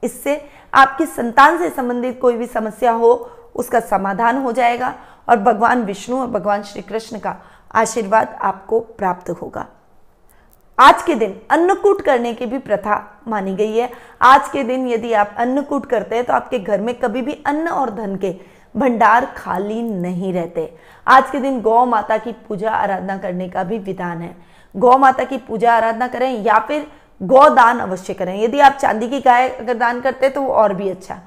इससे 0.04 0.42
आपकी 0.74 1.06
संतान 1.06 1.58
से 1.58 1.70
संबंधित 1.70 2.20
कोई 2.22 2.38
भी 2.38 2.46
समस्या 2.48 2.92
हो, 2.92 3.12
उसका 3.56 3.80
समाधान 3.80 4.38
हो 4.38 4.52
जाएगा 4.52 4.94
और 5.30 5.40
भगवान 5.40 5.84
विष्णु 5.84 6.20
और 6.22 6.28
भगवान 6.28 6.64
श्री 6.64 6.82
कृष्ण 6.82 7.20
का 7.20 7.36
आशीर्वाद 7.72 8.38
आपको 8.42 8.80
प्राप्त 8.80 9.30
होगा। 9.32 9.66
आज 10.78 11.02
के 11.04 11.16
दिन 11.16 11.36
अन्नकूट 11.52 12.02
करने 12.02 12.34
की 12.34 12.46
भी 12.46 12.58
प्रथा 12.60 12.96
मानी 13.28 13.54
गई 13.56 13.78
है। 13.78 13.90
आज 14.22 14.48
के 14.50 14.64
दिन 14.64 14.88
यदि 14.88 15.12
आप 15.14 15.36
अन्नकूट 15.40 15.86
करते 15.86 16.16
हैं 16.16 16.24
तो 16.26 16.34
आपके 16.34 16.60
घर 16.60 16.82
में 16.82 16.94
कभी 17.00 17.22
भी 17.22 17.34
अन्न 17.48 17.68
और 17.70 17.90
धन 17.90 18.16
के 18.16 18.32
भंडार 18.76 19.26
खाली 19.38 19.82
नहीं 19.82 20.32
रहते। 20.34 20.70
आज 21.08 21.30
के 21.32 21.40
दिन 21.40 21.60
गौ 21.62 21.86
माता 21.86 22.18
की 22.18 22.32
पूजा 22.48 22.72
आराधना 22.72 23.18
करने 23.18 23.50
का 23.50 23.64
भी 23.64 23.78
विधान 23.80 24.22
है। 24.22 24.36
गौ 24.76 24.98
माता 24.98 25.24
की 25.24 25.38
पूजा 25.40 25.74
आराधना 25.74 26.08
करें 26.08 26.44
या 26.44 26.58
फिर 26.60 26.88
गौदान 27.22 27.80
अवश्य 27.80 28.14
करें। 28.14 28.42
यदि 28.42 28.60
आप 28.60 28.74
चांदी 28.74 29.10
की 29.10 29.20
गाय 29.20 29.50
अगर 29.50 29.74
दान 29.76 30.02
करते 30.02 30.26
हैं 30.26 30.34
तो 30.36 30.42
वो 30.42 30.54
और 30.54 30.74
भी 30.74 30.90
अच्छा। 30.90 31.20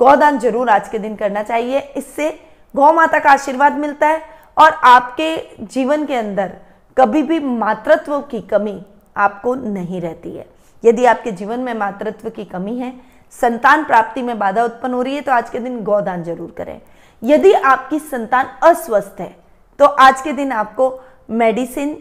गौदान 0.00 0.38
ज़रूर 0.38 0.70
आज 0.70 0.88
के 0.88 0.98
दिन 0.98 1.16
करना 1.16 1.42
चाहिए। 1.42 1.80
इससे 1.96 2.30
गौ 2.74 2.92
माता 2.92 3.18
का 3.18 3.30
आशीर्वाद 3.30 3.78
मिलता 3.78 4.08
है 4.08 4.22
और 4.56 4.80
आपके 4.84 5.36
जीवन 5.64 6.06
के 6.06 6.14
अंदर 6.14 6.56
कभी 6.98 7.22
भी 7.22 7.38
मातृत्व 7.40 8.20
की 8.20 8.40
कमी 8.42 8.80
आपको 9.16 9.54
नहीं 9.54 10.00
रहती 10.00 10.30
है। 10.30 10.46
यदि 10.84 11.04
आपके 11.06 11.32
जीवन 11.32 11.60
में 11.60 11.72
मातृत्व 11.74 12.30
की 12.30 12.44
कमी 12.46 12.76
है, 12.78 12.92
संतान 13.34 13.84
प्राप्ति 13.84 14.22
में 14.22 14.38
बाधा 14.38 14.64
उत्पन्न 14.64 14.94
हो 14.94 15.02
रही 15.02 15.14
है 15.14 15.20
तो 15.20 15.32
आज 15.32 15.50
के 15.50 15.58
दिन 15.58 15.82
गौदान 15.84 16.22
ज़रूर 16.24 16.54
करें। 16.58 16.80
यदि 17.22 17.52
आपकी 17.52 17.98
संतान 18.00 18.46
अस्वस्थ 18.64 19.20
है 19.20 19.34
तो 19.78 19.84
आज 19.84 20.20
के 20.20 20.32
दिन 20.32 20.52
आपको 20.54 21.00
मेडिसिन 21.30 21.96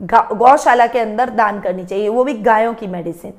गौशाला 0.00 0.86
के 0.86 0.98
अंदर 0.98 1.30
दान 1.30 1.60
करनी 1.60 1.84
चाहिए। 1.84 2.08
वो 2.08 2.24
भी 2.24 2.34
गायों 2.34 2.74
की 2.74 2.86
मेडिसिन। 2.86 3.32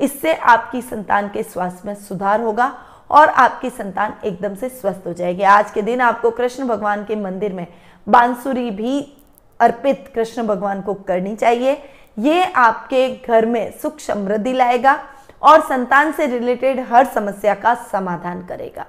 इससे 0.00 0.32
आपकी 0.34 0.80
संतान 0.82 1.28
के 1.28 1.42
स्वास्थ्य 1.42 1.88
में 1.88 1.94
सुधार 1.96 2.40
होगा 2.40 2.72
और 3.10 3.28
आपकी 3.28 3.70
संतान 3.70 4.14
एकदम 4.24 4.54
से 4.54 4.68
स्वस्थ 4.70 5.06
हो 5.06 5.12
जाएगी। 5.12 5.42
आज 5.42 5.70
के 5.70 5.82
दिन 5.82 6.00
आपको 6.00 6.30
कृष्ण 6.30 6.66
भगवान 6.68 7.04
के 7.04 7.16
मंदिर 7.16 7.52
में 7.52 7.66
बांसुरी 8.06 8.70
भी 8.72 9.00
अर्पित 9.60 10.10
कृष्ण 10.14 10.46
भगवान 10.46 10.80
को 10.82 10.94
करनी 10.94 11.34
चाहिए। 11.36 11.76
ये 12.18 12.42
आपके 12.44 13.08
घर 13.18 13.46
में 13.46 13.70
सुख 13.78 13.98
समृद्धि 14.00 14.52
लाएगा 14.52 14.98
और 15.42 15.60
संतान 15.60 16.12
से 16.12 16.26
रिलेटेड 16.28 16.80
हर 16.88 17.06
समस्या 17.06 17.54
का 17.54 17.74
समाधान 17.84 18.46
करेगा। 18.46 18.86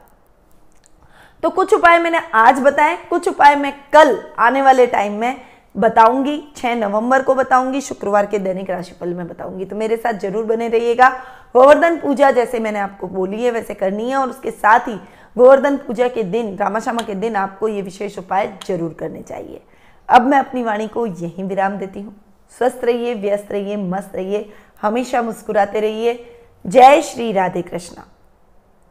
तो 1.43 1.49
कुछ 1.49 1.73
उपाय 1.73 1.99
मैंने 1.99 2.19
आज 2.35 2.59
बताए, 2.59 2.97
कुछ 3.09 3.27
उपाय 3.27 3.55
मैं 3.55 3.73
कल 3.93 4.17
आने 4.39 4.61
वाले 4.61 4.87
टाइम 4.87 5.13
में 5.13 5.41
बताऊँगी 5.75 6.41
6 6.57 6.75
नवंबर 6.75 7.21
को 7.23 7.35
बताऊँगी, 7.35 7.81
शुक्रवार 7.81 8.25
के 8.25 8.39
दैनिक 8.39 8.69
राशिफल 8.69 9.13
में 9.13 9.27
बताऊँगी। 9.27 9.65
तो 9.65 9.75
मेरे 9.75 9.97
साथ 9.97 10.19
ज़रूर 10.19 10.45
बने 10.45 10.67
रहिएगा। 10.67 11.09
गोवर्धन 11.55 11.97
पूजा 11.97 12.31
जैसे 12.31 12.59
मैंने 12.59 12.79
आपको 12.79 13.07
बोली 13.07 13.43
है, 13.43 13.51
वैसे 13.51 13.73
करनी 13.73 14.09
है 14.09 14.17
और 14.17 14.29
उसके 14.29 14.51
साथ 14.51 14.87
ही 14.87 14.95
गोवर्धन 15.35 15.77
पूजा 15.77 16.07
के 16.07 16.23
दिन 16.25 16.55
रामाशामा 16.57 17.01
के 17.01 17.15
दिन 17.15 17.35
आपको 17.35 17.67
ये 17.67 17.81
विशेष 17.81 18.17
उपाय 18.17 18.47
ज़रूर 18.67 18.95
करने 18.99 19.21
चाहिए। 19.21 19.61
अब 20.09 20.21
मैं 20.21 20.39
अपनी 20.39 20.63
वाणी 20.63 20.87
को 20.87 21.05
यहीं 21.05 21.43
विराम 21.43 21.77
देती 21.77 22.01
हूँ। 22.01 22.15
स्वस्थ 22.57 22.81
रहिए, 22.83 23.13
व्यस्त 23.13 23.51
रहिए, 23.51 23.75
मस्त 23.75 24.15
रहिए, 24.15 24.49
हमेशा 24.81 25.21
मुस्कुराते 25.21 25.79
रहिए। 25.79 26.33
जय 26.65 27.01
श्री 27.01 27.31
राधे 27.31 27.61
कृष्णा। 27.61 28.05